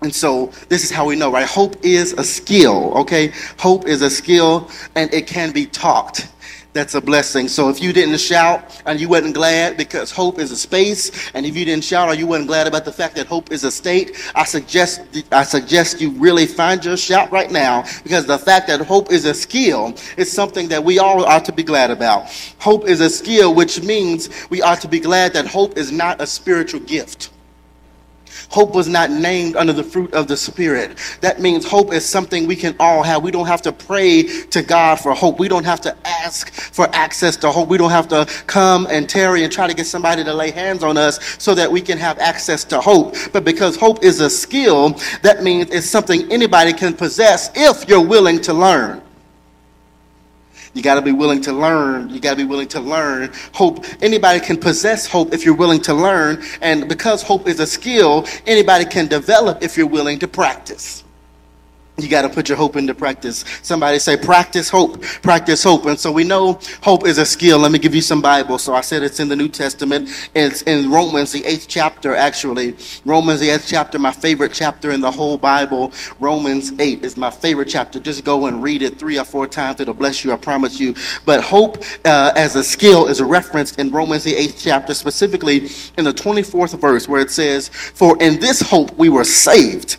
And 0.00 0.14
so 0.14 0.52
this 0.68 0.84
is 0.84 0.90
how 0.90 1.06
we 1.06 1.16
know, 1.16 1.32
right? 1.32 1.46
Hope 1.46 1.84
is 1.84 2.12
a 2.12 2.24
skill, 2.24 2.92
okay? 2.98 3.32
Hope 3.58 3.86
is 3.86 4.02
a 4.02 4.10
skill 4.10 4.70
and 4.94 5.12
it 5.12 5.26
can 5.26 5.52
be 5.52 5.66
taught. 5.66 6.26
That's 6.72 6.94
a 6.94 7.00
blessing. 7.00 7.48
So 7.48 7.70
if 7.70 7.82
you 7.82 7.92
didn't 7.92 8.18
shout 8.18 8.82
and 8.86 9.00
you 9.00 9.08
wasn't 9.08 9.34
glad 9.34 9.76
because 9.76 10.12
hope 10.12 10.38
is 10.38 10.52
a 10.52 10.56
space, 10.56 11.32
and 11.34 11.44
if 11.44 11.56
you 11.56 11.64
didn't 11.64 11.82
shout 11.82 12.08
or 12.08 12.14
you 12.14 12.26
wasn't 12.26 12.46
glad 12.46 12.68
about 12.68 12.84
the 12.84 12.92
fact 12.92 13.16
that 13.16 13.26
hope 13.26 13.50
is 13.50 13.64
a 13.64 13.70
state, 13.70 14.16
I 14.36 14.44
suggest 14.44 15.00
I 15.32 15.42
suggest 15.42 16.00
you 16.00 16.10
really 16.10 16.46
find 16.46 16.84
your 16.84 16.96
shout 16.96 17.32
right 17.32 17.50
now 17.50 17.84
because 18.04 18.26
the 18.26 18.38
fact 18.38 18.68
that 18.68 18.80
hope 18.82 19.10
is 19.10 19.24
a 19.24 19.34
skill 19.34 19.94
is 20.16 20.30
something 20.30 20.68
that 20.68 20.84
we 20.84 21.00
all 21.00 21.24
ought 21.24 21.46
to 21.46 21.52
be 21.52 21.64
glad 21.64 21.90
about. 21.90 22.30
Hope 22.60 22.86
is 22.86 23.00
a 23.00 23.10
skill, 23.10 23.54
which 23.54 23.82
means 23.82 24.28
we 24.50 24.62
ought 24.62 24.80
to 24.82 24.88
be 24.88 25.00
glad 25.00 25.32
that 25.32 25.46
hope 25.46 25.76
is 25.76 25.90
not 25.90 26.20
a 26.20 26.26
spiritual 26.26 26.80
gift. 26.80 27.30
Hope 28.50 28.74
was 28.74 28.88
not 28.88 29.10
named 29.10 29.56
under 29.56 29.72
the 29.72 29.84
fruit 29.84 30.12
of 30.14 30.28
the 30.28 30.36
Spirit. 30.36 30.98
That 31.20 31.40
means 31.40 31.64
hope 31.64 31.92
is 31.92 32.04
something 32.04 32.46
we 32.46 32.56
can 32.56 32.74
all 32.80 33.02
have. 33.02 33.22
We 33.22 33.30
don't 33.30 33.46
have 33.46 33.62
to 33.62 33.72
pray 33.72 34.22
to 34.50 34.62
God 34.62 34.96
for 34.96 35.14
hope. 35.14 35.38
We 35.38 35.48
don't 35.48 35.64
have 35.64 35.80
to 35.82 35.96
ask 36.06 36.52
for 36.52 36.88
access 36.94 37.36
to 37.38 37.50
hope. 37.50 37.68
We 37.68 37.78
don't 37.78 37.90
have 37.90 38.08
to 38.08 38.26
come 38.46 38.86
and 38.90 39.08
tarry 39.08 39.44
and 39.44 39.52
try 39.52 39.66
to 39.66 39.74
get 39.74 39.86
somebody 39.86 40.24
to 40.24 40.34
lay 40.34 40.50
hands 40.50 40.82
on 40.82 40.96
us 40.96 41.18
so 41.38 41.54
that 41.54 41.70
we 41.70 41.80
can 41.80 41.98
have 41.98 42.18
access 42.18 42.64
to 42.64 42.80
hope. 42.80 43.14
But 43.32 43.44
because 43.44 43.76
hope 43.76 44.04
is 44.04 44.20
a 44.20 44.30
skill, 44.30 44.90
that 45.22 45.42
means 45.42 45.70
it's 45.70 45.86
something 45.86 46.30
anybody 46.32 46.72
can 46.72 46.94
possess 46.94 47.50
if 47.54 47.88
you're 47.88 48.04
willing 48.04 48.40
to 48.42 48.52
learn. 48.54 49.02
You 50.74 50.82
got 50.82 50.94
to 50.94 51.02
be 51.02 51.12
willing 51.12 51.40
to 51.42 51.52
learn. 51.52 52.10
You 52.10 52.20
got 52.20 52.32
to 52.32 52.36
be 52.36 52.44
willing 52.44 52.68
to 52.68 52.80
learn. 52.80 53.32
Hope, 53.52 53.84
anybody 54.02 54.40
can 54.40 54.56
possess 54.56 55.06
hope 55.06 55.32
if 55.32 55.44
you're 55.44 55.56
willing 55.56 55.80
to 55.82 55.94
learn. 55.94 56.42
And 56.60 56.88
because 56.88 57.22
hope 57.22 57.48
is 57.48 57.60
a 57.60 57.66
skill, 57.66 58.26
anybody 58.46 58.84
can 58.84 59.06
develop 59.06 59.62
if 59.62 59.76
you're 59.76 59.86
willing 59.86 60.18
to 60.20 60.28
practice. 60.28 61.04
You 61.98 62.08
got 62.08 62.22
to 62.22 62.28
put 62.28 62.48
your 62.48 62.56
hope 62.56 62.76
into 62.76 62.94
practice. 62.94 63.44
Somebody 63.62 63.98
say, 63.98 64.16
practice 64.16 64.70
hope, 64.70 65.02
practice 65.22 65.62
hope. 65.62 65.86
And 65.86 65.98
so 65.98 66.12
we 66.12 66.24
know 66.24 66.60
hope 66.82 67.06
is 67.06 67.18
a 67.18 67.26
skill. 67.26 67.58
Let 67.58 67.72
me 67.72 67.78
give 67.78 67.94
you 67.94 68.00
some 68.00 68.22
Bible. 68.22 68.58
So 68.58 68.74
I 68.74 68.80
said 68.80 69.02
it's 69.02 69.20
in 69.20 69.28
the 69.28 69.36
New 69.36 69.48
Testament. 69.48 70.08
It's 70.34 70.62
in 70.62 70.90
Romans, 70.90 71.32
the 71.32 71.44
eighth 71.44 71.66
chapter, 71.68 72.14
actually. 72.14 72.76
Romans, 73.04 73.40
the 73.40 73.50
eighth 73.50 73.66
chapter, 73.66 73.98
my 73.98 74.12
favorite 74.12 74.52
chapter 74.52 74.92
in 74.92 75.00
the 75.00 75.10
whole 75.10 75.36
Bible. 75.36 75.92
Romans 76.20 76.72
8 76.78 77.04
is 77.04 77.16
my 77.16 77.30
favorite 77.30 77.68
chapter. 77.68 77.98
Just 77.98 78.24
go 78.24 78.46
and 78.46 78.62
read 78.62 78.82
it 78.82 78.98
three 78.98 79.18
or 79.18 79.24
four 79.24 79.46
times. 79.46 79.80
It'll 79.80 79.94
bless 79.94 80.24
you, 80.24 80.32
I 80.32 80.36
promise 80.36 80.78
you. 80.78 80.94
But 81.24 81.42
hope 81.42 81.78
uh, 82.04 82.32
as 82.36 82.54
a 82.56 82.62
skill 82.64 83.08
is 83.08 83.20
referenced 83.20 83.78
in 83.78 83.90
Romans, 83.90 84.24
the 84.24 84.36
eighth 84.36 84.60
chapter, 84.62 84.94
specifically 84.94 85.68
in 85.96 86.04
the 86.04 86.12
24th 86.12 86.78
verse, 86.80 87.08
where 87.08 87.20
it 87.20 87.30
says, 87.30 87.68
For 87.68 88.16
in 88.22 88.38
this 88.38 88.60
hope 88.60 88.96
we 88.96 89.08
were 89.08 89.24
saved. 89.24 89.96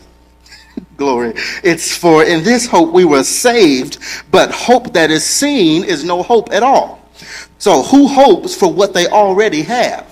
Glory. 1.00 1.34
It's 1.64 1.96
for 1.96 2.26
in 2.26 2.44
this 2.44 2.68
hope 2.68 2.92
we 2.92 3.06
were 3.06 3.24
saved, 3.24 3.98
but 4.32 4.52
hope 4.52 4.94
that 4.94 5.10
is 5.10 5.26
seen 5.26 5.86
is 5.86 6.04
no 6.04 6.22
hope 6.22 6.52
at 6.52 6.62
all. 6.62 7.02
So, 7.58 7.84
who 7.84 8.08
hopes 8.08 8.54
for 8.54 8.72
what 8.72 8.94
they 8.94 9.08
already 9.08 9.62
have? 9.64 10.06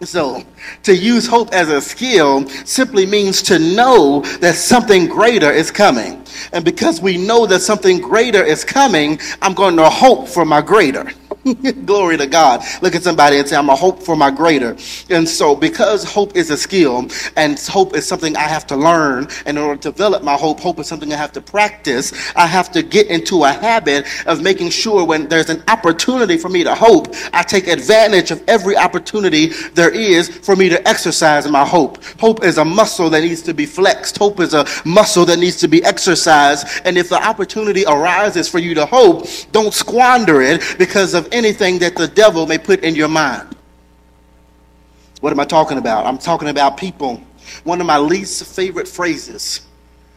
So, 0.00 0.42
to 0.84 0.96
use 0.96 1.26
hope 1.26 1.52
as 1.52 1.68
a 1.68 1.80
skill 1.80 2.48
simply 2.64 3.04
means 3.04 3.42
to 3.42 3.58
know 3.58 4.22
that 4.40 4.54
something 4.54 5.06
greater 5.06 5.50
is 5.50 5.70
coming. 5.70 6.21
And 6.52 6.64
because 6.64 7.00
we 7.00 7.18
know 7.18 7.46
that 7.46 7.60
something 7.60 8.00
greater 8.00 8.42
is 8.42 8.64
coming, 8.64 9.20
I'm 9.40 9.54
going 9.54 9.76
to 9.76 9.88
hope 9.88 10.28
for 10.28 10.44
my 10.44 10.60
greater. 10.60 11.10
Glory 11.84 12.16
to 12.18 12.26
God. 12.26 12.62
Look 12.82 12.94
at 12.94 13.02
somebody 13.02 13.38
and 13.38 13.48
say, 13.48 13.56
I'm 13.56 13.68
a 13.68 13.76
hope 13.76 14.02
for 14.02 14.16
my 14.16 14.30
greater. 14.30 14.76
And 15.10 15.28
so, 15.28 15.56
because 15.56 16.04
hope 16.04 16.36
is 16.36 16.50
a 16.50 16.56
skill 16.56 17.08
and 17.36 17.58
hope 17.58 17.96
is 17.96 18.06
something 18.06 18.36
I 18.36 18.42
have 18.42 18.66
to 18.68 18.76
learn, 18.76 19.28
in 19.46 19.58
order 19.58 19.80
to 19.82 19.90
develop 19.90 20.22
my 20.22 20.34
hope, 20.34 20.60
hope 20.60 20.78
is 20.78 20.86
something 20.86 21.12
I 21.12 21.16
have 21.16 21.32
to 21.32 21.40
practice. 21.40 22.12
I 22.36 22.46
have 22.46 22.70
to 22.72 22.82
get 22.82 23.08
into 23.08 23.44
a 23.44 23.52
habit 23.52 24.06
of 24.26 24.42
making 24.42 24.70
sure 24.70 25.04
when 25.04 25.28
there's 25.28 25.50
an 25.50 25.62
opportunity 25.68 26.36
for 26.36 26.48
me 26.48 26.64
to 26.64 26.74
hope, 26.74 27.14
I 27.32 27.42
take 27.42 27.66
advantage 27.66 28.30
of 28.30 28.42
every 28.48 28.76
opportunity 28.76 29.48
there 29.74 29.90
is 29.90 30.28
for 30.28 30.56
me 30.56 30.68
to 30.68 30.88
exercise 30.88 31.48
my 31.48 31.64
hope. 31.64 32.02
Hope 32.20 32.44
is 32.44 32.58
a 32.58 32.64
muscle 32.64 33.10
that 33.10 33.20
needs 33.20 33.42
to 33.42 33.54
be 33.54 33.66
flexed, 33.66 34.18
hope 34.18 34.40
is 34.40 34.54
a 34.54 34.66
muscle 34.84 35.24
that 35.26 35.38
needs 35.38 35.56
to 35.58 35.68
be 35.68 35.82
exercised. 35.84 36.21
And 36.26 36.96
if 36.96 37.08
the 37.08 37.22
opportunity 37.22 37.84
arises 37.86 38.48
for 38.48 38.58
you 38.58 38.74
to 38.74 38.86
hope, 38.86 39.26
don't 39.52 39.72
squander 39.72 40.40
it 40.40 40.76
because 40.78 41.14
of 41.14 41.28
anything 41.32 41.78
that 41.80 41.96
the 41.96 42.08
devil 42.08 42.46
may 42.46 42.58
put 42.58 42.80
in 42.80 42.94
your 42.94 43.08
mind. 43.08 43.56
What 45.20 45.32
am 45.32 45.40
I 45.40 45.44
talking 45.44 45.78
about? 45.78 46.04
I'm 46.06 46.18
talking 46.18 46.48
about 46.48 46.76
people. 46.76 47.22
One 47.64 47.80
of 47.80 47.86
my 47.86 47.98
least 47.98 48.44
favorite 48.44 48.88
phrases, 48.88 49.60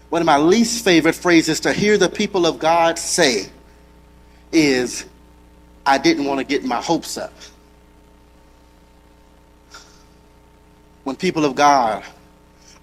one 0.09 0.21
of 0.21 0.25
my 0.25 0.37
least 0.37 0.83
favorite 0.83 1.15
phrases 1.15 1.59
to 1.61 1.73
hear 1.73 1.97
the 1.97 2.09
people 2.09 2.45
of 2.45 2.59
God 2.59 2.97
say 2.97 3.49
is, 4.51 5.05
I 5.85 5.97
didn't 5.97 6.25
want 6.25 6.39
to 6.39 6.43
get 6.43 6.63
my 6.63 6.81
hopes 6.81 7.17
up. 7.17 7.33
When 11.03 11.15
people 11.15 11.45
of 11.45 11.53
God 11.53 12.03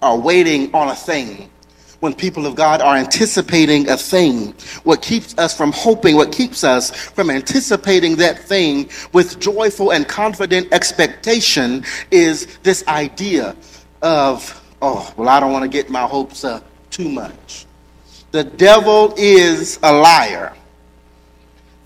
are 0.01 0.17
waiting 0.17 0.73
on 0.73 0.89
a 0.89 0.95
thing 0.95 1.49
when 2.03 2.13
people 2.13 2.45
of 2.45 2.53
God 2.53 2.81
are 2.81 2.97
anticipating 2.97 3.87
a 3.87 3.95
thing. 3.95 4.53
What 4.83 5.01
keeps 5.01 5.37
us 5.37 5.55
from 5.55 5.71
hoping, 5.71 6.17
what 6.17 6.33
keeps 6.33 6.65
us 6.65 6.91
from 6.91 7.29
anticipating 7.29 8.17
that 8.17 8.39
thing 8.39 8.89
with 9.13 9.39
joyful 9.39 9.91
and 9.91 10.05
confident 10.05 10.67
expectation 10.73 11.85
is 12.11 12.57
this 12.61 12.85
idea 12.89 13.55
of, 14.01 14.61
oh, 14.81 15.13
well, 15.15 15.29
I 15.29 15.39
don't 15.39 15.53
want 15.53 15.63
to 15.63 15.69
get 15.69 15.89
my 15.89 16.01
hopes 16.01 16.43
up 16.43 16.65
too 16.89 17.07
much. 17.07 17.65
The 18.31 18.43
devil 18.43 19.13
is 19.15 19.79
a 19.81 19.93
liar. 19.93 20.53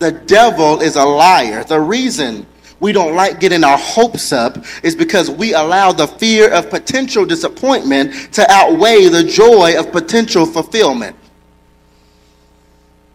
The 0.00 0.10
devil 0.10 0.80
is 0.80 0.96
a 0.96 1.04
liar. 1.04 1.62
The 1.62 1.80
reason 1.80 2.44
we 2.80 2.92
don't 2.92 3.14
like 3.14 3.40
getting 3.40 3.64
our 3.64 3.78
hopes 3.78 4.32
up 4.32 4.64
is 4.82 4.94
because 4.94 5.30
we 5.30 5.54
allow 5.54 5.92
the 5.92 6.06
fear 6.06 6.52
of 6.52 6.70
potential 6.70 7.24
disappointment 7.24 8.32
to 8.34 8.50
outweigh 8.50 9.08
the 9.08 9.24
joy 9.24 9.78
of 9.78 9.90
potential 9.90 10.46
fulfillment. 10.46 11.16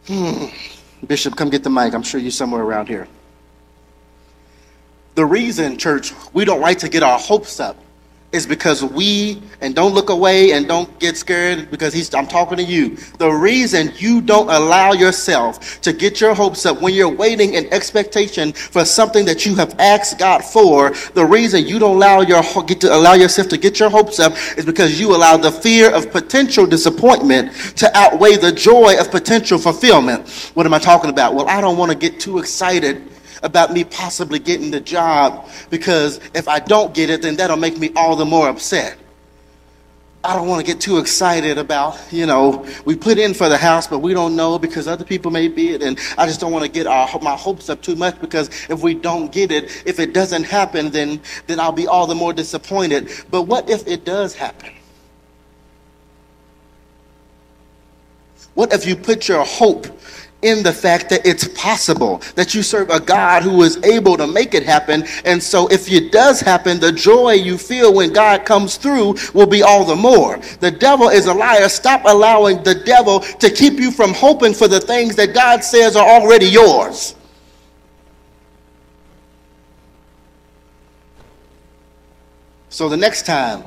Hmm. 0.07 0.47
Bishop, 1.05 1.35
come 1.35 1.49
get 1.49 1.63
the 1.63 1.69
mic. 1.69 1.93
I'm 1.93 2.03
sure 2.03 2.19
you're 2.19 2.31
somewhere 2.31 2.61
around 2.61 2.87
here. 2.87 3.07
The 5.15 5.25
reason, 5.25 5.77
church, 5.77 6.13
we 6.33 6.43
don't 6.43 6.61
like 6.61 6.79
to 6.79 6.89
get 6.89 7.03
our 7.03 7.19
hopes 7.19 7.59
up 7.59 7.77
is 8.33 8.47
because 8.47 8.83
we 8.83 9.41
and 9.61 9.75
don't 9.75 9.93
look 9.93 10.09
away 10.09 10.51
and 10.51 10.67
don't 10.67 10.99
get 10.99 11.15
scared 11.15 11.69
because 11.69 11.93
he's 11.93 12.13
I'm 12.13 12.27
talking 12.27 12.57
to 12.57 12.63
you. 12.63 12.97
The 13.19 13.29
reason 13.29 13.93
you 13.95 14.21
don't 14.21 14.49
allow 14.49 14.91
yourself 14.91 15.79
to 15.81 15.93
get 15.93 16.19
your 16.19 16.33
hopes 16.33 16.65
up 16.65 16.81
when 16.81 16.95
you're 16.95 17.13
waiting 17.13 17.53
in 17.53 17.71
expectation 17.71 18.51
for 18.51 18.83
something 18.83 19.23
that 19.25 19.45
you 19.45 19.55
have 19.55 19.79
asked 19.79 20.17
God 20.17 20.43
for, 20.43 20.91
the 21.13 21.23
reason 21.23 21.65
you 21.65 21.77
don't 21.79 21.95
allow 21.95 22.21
your 22.21 22.41
get 22.65 22.81
to 22.81 22.93
allow 22.93 23.13
yourself 23.13 23.47
to 23.49 23.57
get 23.57 23.79
your 23.79 23.89
hopes 23.89 24.19
up 24.19 24.33
is 24.57 24.65
because 24.65 24.99
you 24.99 25.15
allow 25.15 25.37
the 25.37 25.51
fear 25.51 25.93
of 25.93 26.11
potential 26.11 26.65
disappointment 26.65 27.53
to 27.77 27.95
outweigh 27.95 28.35
the 28.35 28.51
joy 28.51 28.99
of 28.99 29.11
potential 29.11 29.59
fulfillment. 29.59 30.27
What 30.55 30.65
am 30.65 30.73
I 30.73 30.79
talking 30.79 31.11
about? 31.11 31.35
Well, 31.35 31.47
I 31.47 31.61
don't 31.61 31.77
want 31.77 31.91
to 31.91 31.97
get 31.97 32.19
too 32.19 32.39
excited 32.39 33.09
about 33.43 33.71
me 33.71 33.83
possibly 33.83 34.39
getting 34.39 34.71
the 34.71 34.79
job 34.79 35.47
because 35.69 36.19
if 36.33 36.47
I 36.47 36.59
don't 36.59 36.93
get 36.93 37.09
it, 37.09 37.21
then 37.21 37.35
that'll 37.35 37.57
make 37.57 37.77
me 37.77 37.91
all 37.95 38.15
the 38.15 38.25
more 38.25 38.49
upset. 38.49 38.97
I 40.25 40.37
don't 40.37 40.47
want 40.47 40.65
to 40.65 40.71
get 40.71 40.79
too 40.79 40.99
excited 40.99 41.57
about, 41.57 41.99
you 42.09 42.25
know, 42.25 42.65
we 42.85 42.95
put 42.95 43.17
in 43.17 43.33
for 43.33 43.49
the 43.49 43.57
house, 43.57 43.87
but 43.87 43.99
we 43.99 44.13
don't 44.13 44.37
know 44.37 44.57
because 44.57 44.87
other 44.87 45.03
people 45.03 45.31
may 45.31 45.49
be 45.49 45.71
it. 45.71 45.83
And 45.83 45.99
I 46.17 46.25
just 46.25 46.39
don't 46.39 46.53
want 46.53 46.63
to 46.63 46.71
get 46.71 46.87
our, 46.87 47.09
my 47.21 47.35
hopes 47.35 47.69
up 47.69 47.81
too 47.81 47.97
much 47.97 48.21
because 48.21 48.47
if 48.69 48.81
we 48.81 48.93
don't 48.93 49.33
get 49.33 49.51
it, 49.51 49.83
if 49.85 49.99
it 49.99 50.13
doesn't 50.13 50.45
happen, 50.45 50.91
then, 50.91 51.21
then 51.47 51.59
I'll 51.59 51.73
be 51.73 51.87
all 51.87 52.07
the 52.07 52.15
more 52.15 52.31
disappointed. 52.31 53.09
But 53.31 53.43
what 53.43 53.69
if 53.69 53.85
it 53.85 54.05
does 54.05 54.33
happen? 54.33 54.71
What 58.53 58.71
if 58.71 58.85
you 58.85 58.95
put 58.95 59.27
your 59.27 59.43
hope 59.43 59.87
in 60.43 60.61
the 60.61 60.73
fact 60.73 61.09
that 61.09 61.25
it's 61.25 61.47
possible 61.49 62.21
that 62.35 62.53
you 62.53 62.61
serve 62.61 62.89
a 62.89 62.99
God 62.99 63.43
who 63.43 63.63
is 63.63 63.83
able 63.83 64.17
to 64.17 64.27
make 64.27 64.53
it 64.53 64.63
happen. 64.63 65.05
And 65.25 65.41
so 65.41 65.67
if 65.67 65.89
it 65.91 66.11
does 66.11 66.39
happen, 66.39 66.79
the 66.79 66.91
joy 66.91 67.33
you 67.33 67.57
feel 67.57 67.93
when 67.93 68.13
God 68.13 68.45
comes 68.45 68.77
through 68.77 69.15
will 69.33 69.47
be 69.47 69.63
all 69.63 69.85
the 69.85 69.95
more. 69.95 70.39
The 70.59 70.71
devil 70.71 71.09
is 71.09 71.27
a 71.27 71.33
liar. 71.33 71.69
Stop 71.69 72.01
allowing 72.05 72.61
the 72.63 72.75
devil 72.75 73.21
to 73.21 73.49
keep 73.49 73.79
you 73.79 73.91
from 73.91 74.13
hoping 74.13 74.53
for 74.53 74.67
the 74.67 74.79
things 74.79 75.15
that 75.15 75.33
God 75.33 75.63
says 75.63 75.95
are 75.95 76.07
already 76.07 76.47
yours. 76.47 77.15
So 82.69 82.89
the 82.89 82.97
next 82.97 83.27
time 83.27 83.65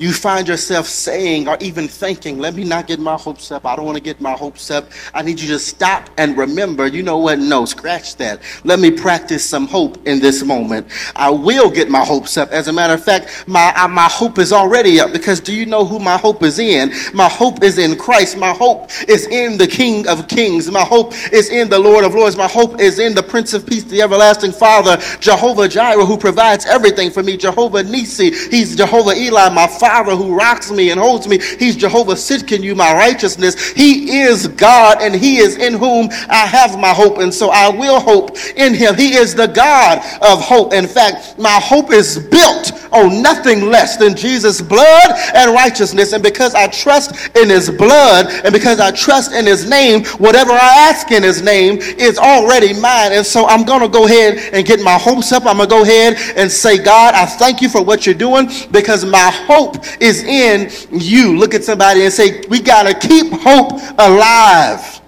you 0.00 0.14
find 0.14 0.48
yourself 0.48 0.86
saying 0.86 1.46
or 1.46 1.58
even 1.60 1.86
thinking, 1.86 2.38
let 2.38 2.54
me 2.54 2.64
not 2.64 2.86
get 2.86 2.98
my 2.98 3.16
hopes 3.16 3.52
up. 3.52 3.66
I 3.66 3.76
don't 3.76 3.84
want 3.84 3.98
to 3.98 4.02
get 4.02 4.18
my 4.18 4.32
hopes 4.32 4.70
up. 4.70 4.88
I 5.12 5.20
need 5.20 5.38
you 5.38 5.48
to 5.48 5.58
stop 5.58 6.08
and 6.16 6.38
remember, 6.38 6.86
you 6.86 7.02
know 7.02 7.18
what? 7.18 7.38
No, 7.38 7.66
scratch 7.66 8.16
that. 8.16 8.40
Let 8.64 8.80
me 8.80 8.90
practice 8.90 9.44
some 9.44 9.66
hope 9.66 9.98
in 10.08 10.18
this 10.18 10.42
moment. 10.42 10.86
I 11.14 11.28
will 11.28 11.70
get 11.70 11.90
my 11.90 12.02
hopes 12.02 12.38
up. 12.38 12.50
As 12.50 12.68
a 12.68 12.72
matter 12.72 12.94
of 12.94 13.04
fact, 13.04 13.44
my, 13.46 13.74
uh, 13.76 13.88
my 13.88 14.08
hope 14.08 14.38
is 14.38 14.54
already 14.54 14.98
up 15.00 15.12
because 15.12 15.38
do 15.38 15.54
you 15.54 15.66
know 15.66 15.84
who 15.84 15.98
my 15.98 16.16
hope 16.16 16.42
is 16.42 16.58
in? 16.58 16.94
My 17.12 17.28
hope 17.28 17.62
is 17.62 17.76
in 17.76 17.98
Christ. 17.98 18.38
My 18.38 18.54
hope 18.54 18.88
is 19.06 19.26
in 19.26 19.58
the 19.58 19.66
King 19.66 20.08
of 20.08 20.28
Kings. 20.28 20.70
My 20.70 20.80
hope 20.80 21.12
is 21.30 21.50
in 21.50 21.68
the 21.68 21.78
Lord 21.78 22.06
of 22.06 22.14
Lords. 22.14 22.38
My 22.38 22.48
hope 22.48 22.80
is 22.80 23.00
in 23.00 23.14
the 23.14 23.22
Prince 23.22 23.52
of 23.52 23.66
Peace, 23.66 23.84
the 23.84 24.00
everlasting 24.00 24.52
Father, 24.52 24.96
Jehovah 25.20 25.68
Jireh, 25.68 26.06
who 26.06 26.16
provides 26.16 26.64
everything 26.64 27.10
for 27.10 27.22
me. 27.22 27.36
Jehovah 27.36 27.82
Nisi. 27.82 28.30
He's 28.48 28.74
Jehovah 28.74 29.14
Eli, 29.14 29.50
my 29.50 29.66
Father 29.66 29.89
Father 29.90 30.14
who 30.14 30.36
rocks 30.36 30.70
me 30.70 30.90
and 30.90 31.00
holds 31.00 31.26
me. 31.26 31.40
He's 31.40 31.74
Jehovah 31.74 32.12
Tsidkenu 32.12 32.76
my 32.76 32.92
righteousness. 32.94 33.70
He 33.70 34.20
is 34.20 34.46
God 34.46 35.02
and 35.02 35.12
He 35.12 35.38
is 35.38 35.56
in 35.56 35.74
whom 35.74 36.10
I 36.28 36.46
have 36.46 36.78
my 36.78 36.94
hope. 36.94 37.18
And 37.18 37.34
so 37.34 37.50
I 37.50 37.68
will 37.70 37.98
hope 37.98 38.36
in 38.54 38.72
Him. 38.72 38.94
He 38.94 39.14
is 39.14 39.34
the 39.34 39.48
God 39.48 39.98
of 40.22 40.40
hope. 40.40 40.72
In 40.74 40.86
fact, 40.86 41.40
my 41.40 41.58
hope 41.60 41.92
is 41.92 42.20
built 42.30 42.70
on 42.92 43.22
nothing 43.22 43.66
less 43.66 43.96
than 43.96 44.14
Jesus' 44.14 44.60
blood 44.60 45.10
and 45.34 45.52
righteousness. 45.52 46.12
And 46.12 46.22
because 46.22 46.54
I 46.54 46.68
trust 46.68 47.36
in 47.36 47.48
His 47.48 47.68
blood 47.70 48.26
and 48.44 48.52
because 48.52 48.78
I 48.78 48.92
trust 48.92 49.32
in 49.32 49.46
His 49.46 49.68
name, 49.68 50.04
whatever 50.18 50.52
I 50.52 50.90
ask 50.90 51.10
in 51.10 51.22
His 51.24 51.42
name 51.42 51.78
is 51.78 52.16
already 52.16 52.74
mine. 52.74 53.12
And 53.12 53.26
so 53.26 53.46
I'm 53.46 53.64
going 53.64 53.80
to 53.82 53.88
go 53.88 54.06
ahead 54.06 54.54
and 54.54 54.64
get 54.64 54.80
my 54.80 54.98
hopes 54.98 55.32
up. 55.32 55.46
I'm 55.46 55.56
going 55.56 55.68
to 55.68 55.74
go 55.74 55.82
ahead 55.82 56.16
and 56.36 56.50
say, 56.50 56.78
God, 56.78 57.14
I 57.14 57.26
thank 57.26 57.60
you 57.60 57.68
for 57.68 57.82
what 57.82 58.06
you're 58.06 58.14
doing 58.14 58.48
because 58.70 59.04
my 59.04 59.30
hope 59.46 59.79
is 60.00 60.22
in 60.24 60.70
you. 60.90 61.36
Look 61.36 61.54
at 61.54 61.64
somebody 61.64 62.04
and 62.04 62.12
say, 62.12 62.42
We 62.48 62.60
got 62.60 62.84
to 62.84 63.08
keep 63.08 63.32
hope 63.32 63.72
alive. 63.98 65.00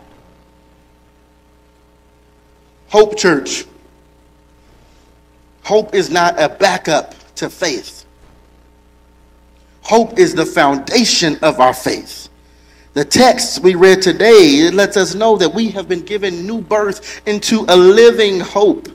Hope 2.89 3.17
Church. 3.17 3.65
Hope 5.65 5.95
is 5.95 6.11
not 6.11 6.41
a 6.41 6.49
backup 6.49 7.15
to 7.37 7.49
faith. 7.49 8.05
Hope 9.83 10.19
is 10.19 10.35
the 10.35 10.47
foundation 10.47 11.39
of 11.43 11.61
our 11.61 11.75
faith. 11.75 12.29
The 12.95 13.05
text 13.05 13.63
we 13.63 13.75
read 13.75 14.03
today 14.03 14.71
lets 14.71 14.97
us 14.97 15.15
know 15.15 15.37
that 15.39 15.55
we 15.55 15.69
have 15.71 15.89
been 15.89 16.03
given 16.03 16.47
new 16.47 16.61
birth 16.61 17.27
into 17.27 17.65
a 17.69 17.77
living 17.77 18.39
hope. 18.41 18.89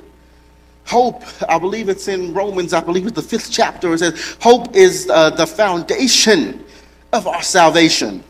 Hope, 0.88 1.24
I 1.50 1.60
believe 1.60 1.90
it's 1.90 2.08
in 2.08 2.34
Romans, 2.34 2.74
I 2.74 2.80
believe 2.80 3.06
it's 3.08 3.16
the 3.16 3.22
fifth 3.22 3.52
chapter. 3.52 3.94
It 3.94 4.00
says, 4.00 4.38
Hope 4.42 4.74
is 4.74 5.10
uh, 5.10 5.32
the 5.32 5.46
foundation 5.46 6.64
of 7.12 7.28
our 7.28 7.42
salvation. 7.42 8.24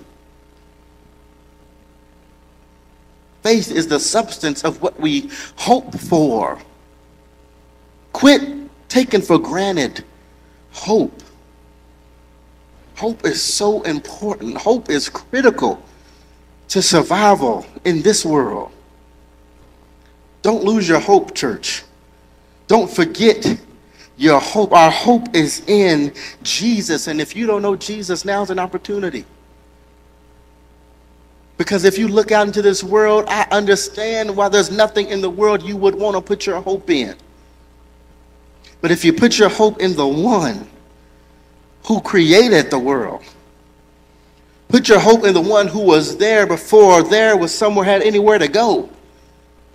Faith 3.44 3.72
is 3.72 3.88
the 3.88 4.00
substance 4.00 4.64
of 4.64 4.82
what 4.82 5.00
we 5.00 5.30
hope 5.56 5.98
for. 6.00 6.60
Quit 8.12 8.42
taking 8.90 9.22
for 9.22 9.38
granted 9.38 10.04
hope. 10.72 11.22
Hope 12.96 13.24
is 13.24 13.40
so 13.40 13.84
important. 13.84 14.58
Hope 14.58 14.90
is 14.90 15.10
critical 15.10 15.80
to 16.70 16.82
survival 16.82 17.68
in 17.86 18.02
this 18.02 18.26
world. 18.26 18.72
Don't 20.42 20.64
lose 20.64 20.90
your 20.90 21.00
hope, 21.00 21.36
church. 21.36 21.84
Don't 22.68 22.90
forget 22.90 23.58
your 24.18 24.40
hope. 24.40 24.74
Our 24.74 24.92
hope 24.92 25.36
is 25.36 25.64
in 25.68 26.14
Jesus. 26.44 27.08
And 27.08 27.22
if 27.22 27.36
you 27.36 27.48
don't 27.48 27.62
know 27.62 27.76
Jesus, 27.76 28.26
now's 28.26 28.50
an 28.50 28.60
opportunity. 28.60 29.26
Because 31.58 31.86
if 31.86 31.98
you 31.98 32.08
look 32.08 32.32
out 32.32 32.46
into 32.46 32.62
this 32.62 32.84
world, 32.84 33.26
I 33.28 33.48
understand 33.52 34.36
why 34.36 34.50
there's 34.50 34.70
nothing 34.70 35.08
in 35.08 35.22
the 35.22 35.30
world 35.30 35.64
you 35.64 35.76
would 35.78 35.96
want 35.96 36.16
to 36.16 36.22
put 36.22 36.46
your 36.46 36.62
hope 36.62 36.90
in. 36.90 37.16
But 38.80 38.92
if 38.92 39.04
you 39.04 39.12
put 39.12 39.40
your 39.40 39.50
hope 39.50 39.80
in 39.82 39.96
the 39.96 40.08
one 40.08 40.68
who 41.86 42.00
created 42.02 42.70
the 42.70 42.78
world, 42.78 43.24
put 44.68 44.88
your 44.88 45.00
hope 45.00 45.24
in 45.24 45.34
the 45.34 45.42
one 45.42 45.68
who 45.68 45.80
was 45.80 46.18
there 46.18 46.46
before 46.46 47.02
there 47.02 47.36
was 47.36 47.54
somewhere 47.54 47.86
had 47.86 48.04
anywhere 48.04 48.38
to 48.38 48.48
go. 48.48 48.90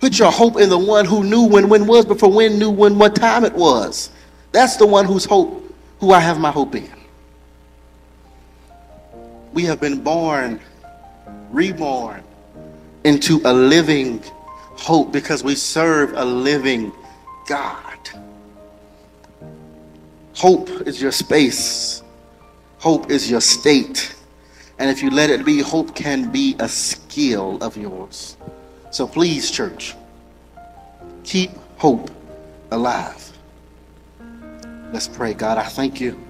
Put 0.03 0.19
your 0.19 0.33
hope 0.33 0.59
in 0.59 0.67
the 0.67 0.77
one 0.77 1.05
who 1.05 1.23
knew 1.23 1.47
when 1.47 1.69
when 1.69 1.87
was 1.87 2.03
before 2.03 2.29
when 2.29 2.59
knew 2.59 2.69
when 2.69 2.99
what 2.99 3.15
time 3.15 3.45
it 3.45 3.53
was. 3.53 4.09
That's 4.51 4.75
the 4.75 4.85
one 4.85 5.05
whose 5.05 5.23
hope, 5.23 5.73
who 6.01 6.11
I 6.11 6.19
have 6.19 6.41
my 6.41 6.51
hope 6.51 6.75
in. 6.75 6.91
We 9.53 9.63
have 9.63 9.79
been 9.79 10.03
born, 10.03 10.59
reborn 11.51 12.21
into 13.05 13.39
a 13.45 13.53
living 13.53 14.21
hope 14.75 15.13
because 15.13 15.41
we 15.41 15.55
serve 15.55 16.11
a 16.17 16.25
living 16.25 16.91
God. 17.47 18.09
Hope 20.35 20.69
is 20.85 21.01
your 21.01 21.13
space. 21.13 22.03
Hope 22.79 23.09
is 23.09 23.31
your 23.31 23.39
state. 23.39 24.13
And 24.79 24.89
if 24.89 25.01
you 25.01 25.11
let 25.11 25.29
it 25.29 25.45
be, 25.45 25.61
hope 25.61 25.95
can 25.95 26.29
be 26.29 26.57
a 26.59 26.67
skill 26.67 27.57
of 27.63 27.77
yours. 27.77 28.35
So 28.93 29.07
please, 29.07 29.49
church, 29.49 29.95
keep 31.23 31.49
hope 31.77 32.11
alive. 32.69 33.35
Let's 34.91 35.07
pray. 35.07 35.33
God, 35.33 35.57
I 35.57 35.63
thank 35.63 35.99
you. 35.99 36.23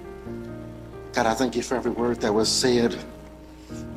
God, 1.12 1.26
I 1.26 1.34
thank 1.34 1.56
you 1.56 1.62
for 1.62 1.74
every 1.74 1.90
word 1.90 2.22
that 2.22 2.32
was 2.32 2.48
said. 2.50 2.96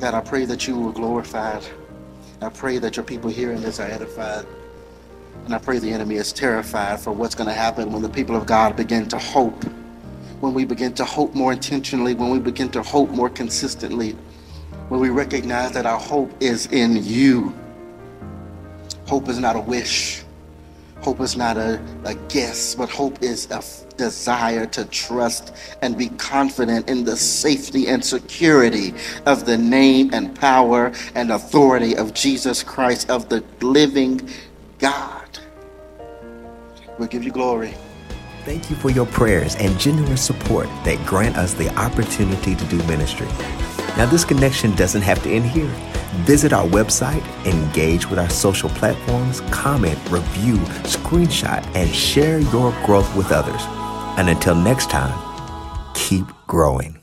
God, 0.00 0.12
I 0.12 0.20
pray 0.20 0.44
that 0.44 0.68
you 0.68 0.78
were 0.78 0.92
glorified. 0.92 1.66
I 2.42 2.50
pray 2.50 2.76
that 2.76 2.94
your 2.94 3.06
people 3.06 3.30
hearing 3.30 3.62
this 3.62 3.80
are 3.80 3.86
edified. 3.86 4.44
And 5.46 5.54
I 5.54 5.58
pray 5.58 5.78
the 5.78 5.90
enemy 5.90 6.16
is 6.16 6.30
terrified 6.30 7.00
for 7.00 7.10
what's 7.10 7.34
going 7.34 7.48
to 7.48 7.54
happen 7.54 7.90
when 7.90 8.02
the 8.02 8.10
people 8.10 8.36
of 8.36 8.44
God 8.44 8.76
begin 8.76 9.08
to 9.08 9.18
hope. 9.18 9.64
When 10.40 10.52
we 10.52 10.66
begin 10.66 10.92
to 10.96 11.06
hope 11.06 11.34
more 11.34 11.54
intentionally, 11.54 12.12
when 12.12 12.28
we 12.28 12.38
begin 12.38 12.68
to 12.72 12.82
hope 12.82 13.08
more 13.08 13.30
consistently, 13.30 14.14
when 14.90 15.00
we 15.00 15.08
recognize 15.08 15.72
that 15.72 15.86
our 15.86 15.98
hope 15.98 16.30
is 16.42 16.66
in 16.66 17.02
you. 17.02 17.54
Hope 19.08 19.30
is 19.30 19.38
not 19.38 19.56
a 19.56 19.60
wish. 19.60 20.22
Hope 21.00 21.20
is 21.20 21.34
not 21.34 21.56
a, 21.56 21.80
a 22.04 22.14
guess, 22.28 22.74
but 22.74 22.90
hope 22.90 23.22
is 23.22 23.50
a 23.50 23.56
f- 23.56 23.88
desire 23.96 24.66
to 24.66 24.84
trust 24.84 25.54
and 25.80 25.96
be 25.96 26.10
confident 26.10 26.90
in 26.90 27.04
the 27.04 27.16
safety 27.16 27.88
and 27.88 28.04
security 28.04 28.92
of 29.24 29.46
the 29.46 29.56
name 29.56 30.10
and 30.12 30.38
power 30.38 30.92
and 31.14 31.32
authority 31.32 31.96
of 31.96 32.12
Jesus 32.12 32.62
Christ, 32.62 33.08
of 33.08 33.30
the 33.30 33.42
living 33.62 34.28
God. 34.78 35.38
We'll 36.98 37.08
give 37.08 37.24
you 37.24 37.32
glory. 37.32 37.72
Thank 38.44 38.68
you 38.68 38.76
for 38.76 38.90
your 38.90 39.06
prayers 39.06 39.56
and 39.56 39.78
generous 39.78 40.20
support 40.20 40.66
that 40.84 41.02
grant 41.06 41.38
us 41.38 41.54
the 41.54 41.74
opportunity 41.78 42.54
to 42.54 42.64
do 42.66 42.76
ministry. 42.84 43.28
Now, 43.98 44.06
this 44.06 44.24
connection 44.24 44.76
doesn't 44.76 45.02
have 45.02 45.20
to 45.24 45.28
end 45.28 45.44
here. 45.44 45.70
Visit 46.24 46.52
our 46.52 46.64
website, 46.64 47.24
engage 47.44 48.08
with 48.08 48.20
our 48.20 48.30
social 48.30 48.68
platforms, 48.70 49.40
comment, 49.50 49.98
review, 50.08 50.56
screenshot, 50.84 51.66
and 51.74 51.92
share 51.92 52.38
your 52.38 52.70
growth 52.86 53.14
with 53.16 53.32
others. 53.32 53.60
And 54.16 54.28
until 54.28 54.54
next 54.54 54.88
time, 54.88 55.18
keep 55.94 56.24
growing. 56.46 56.97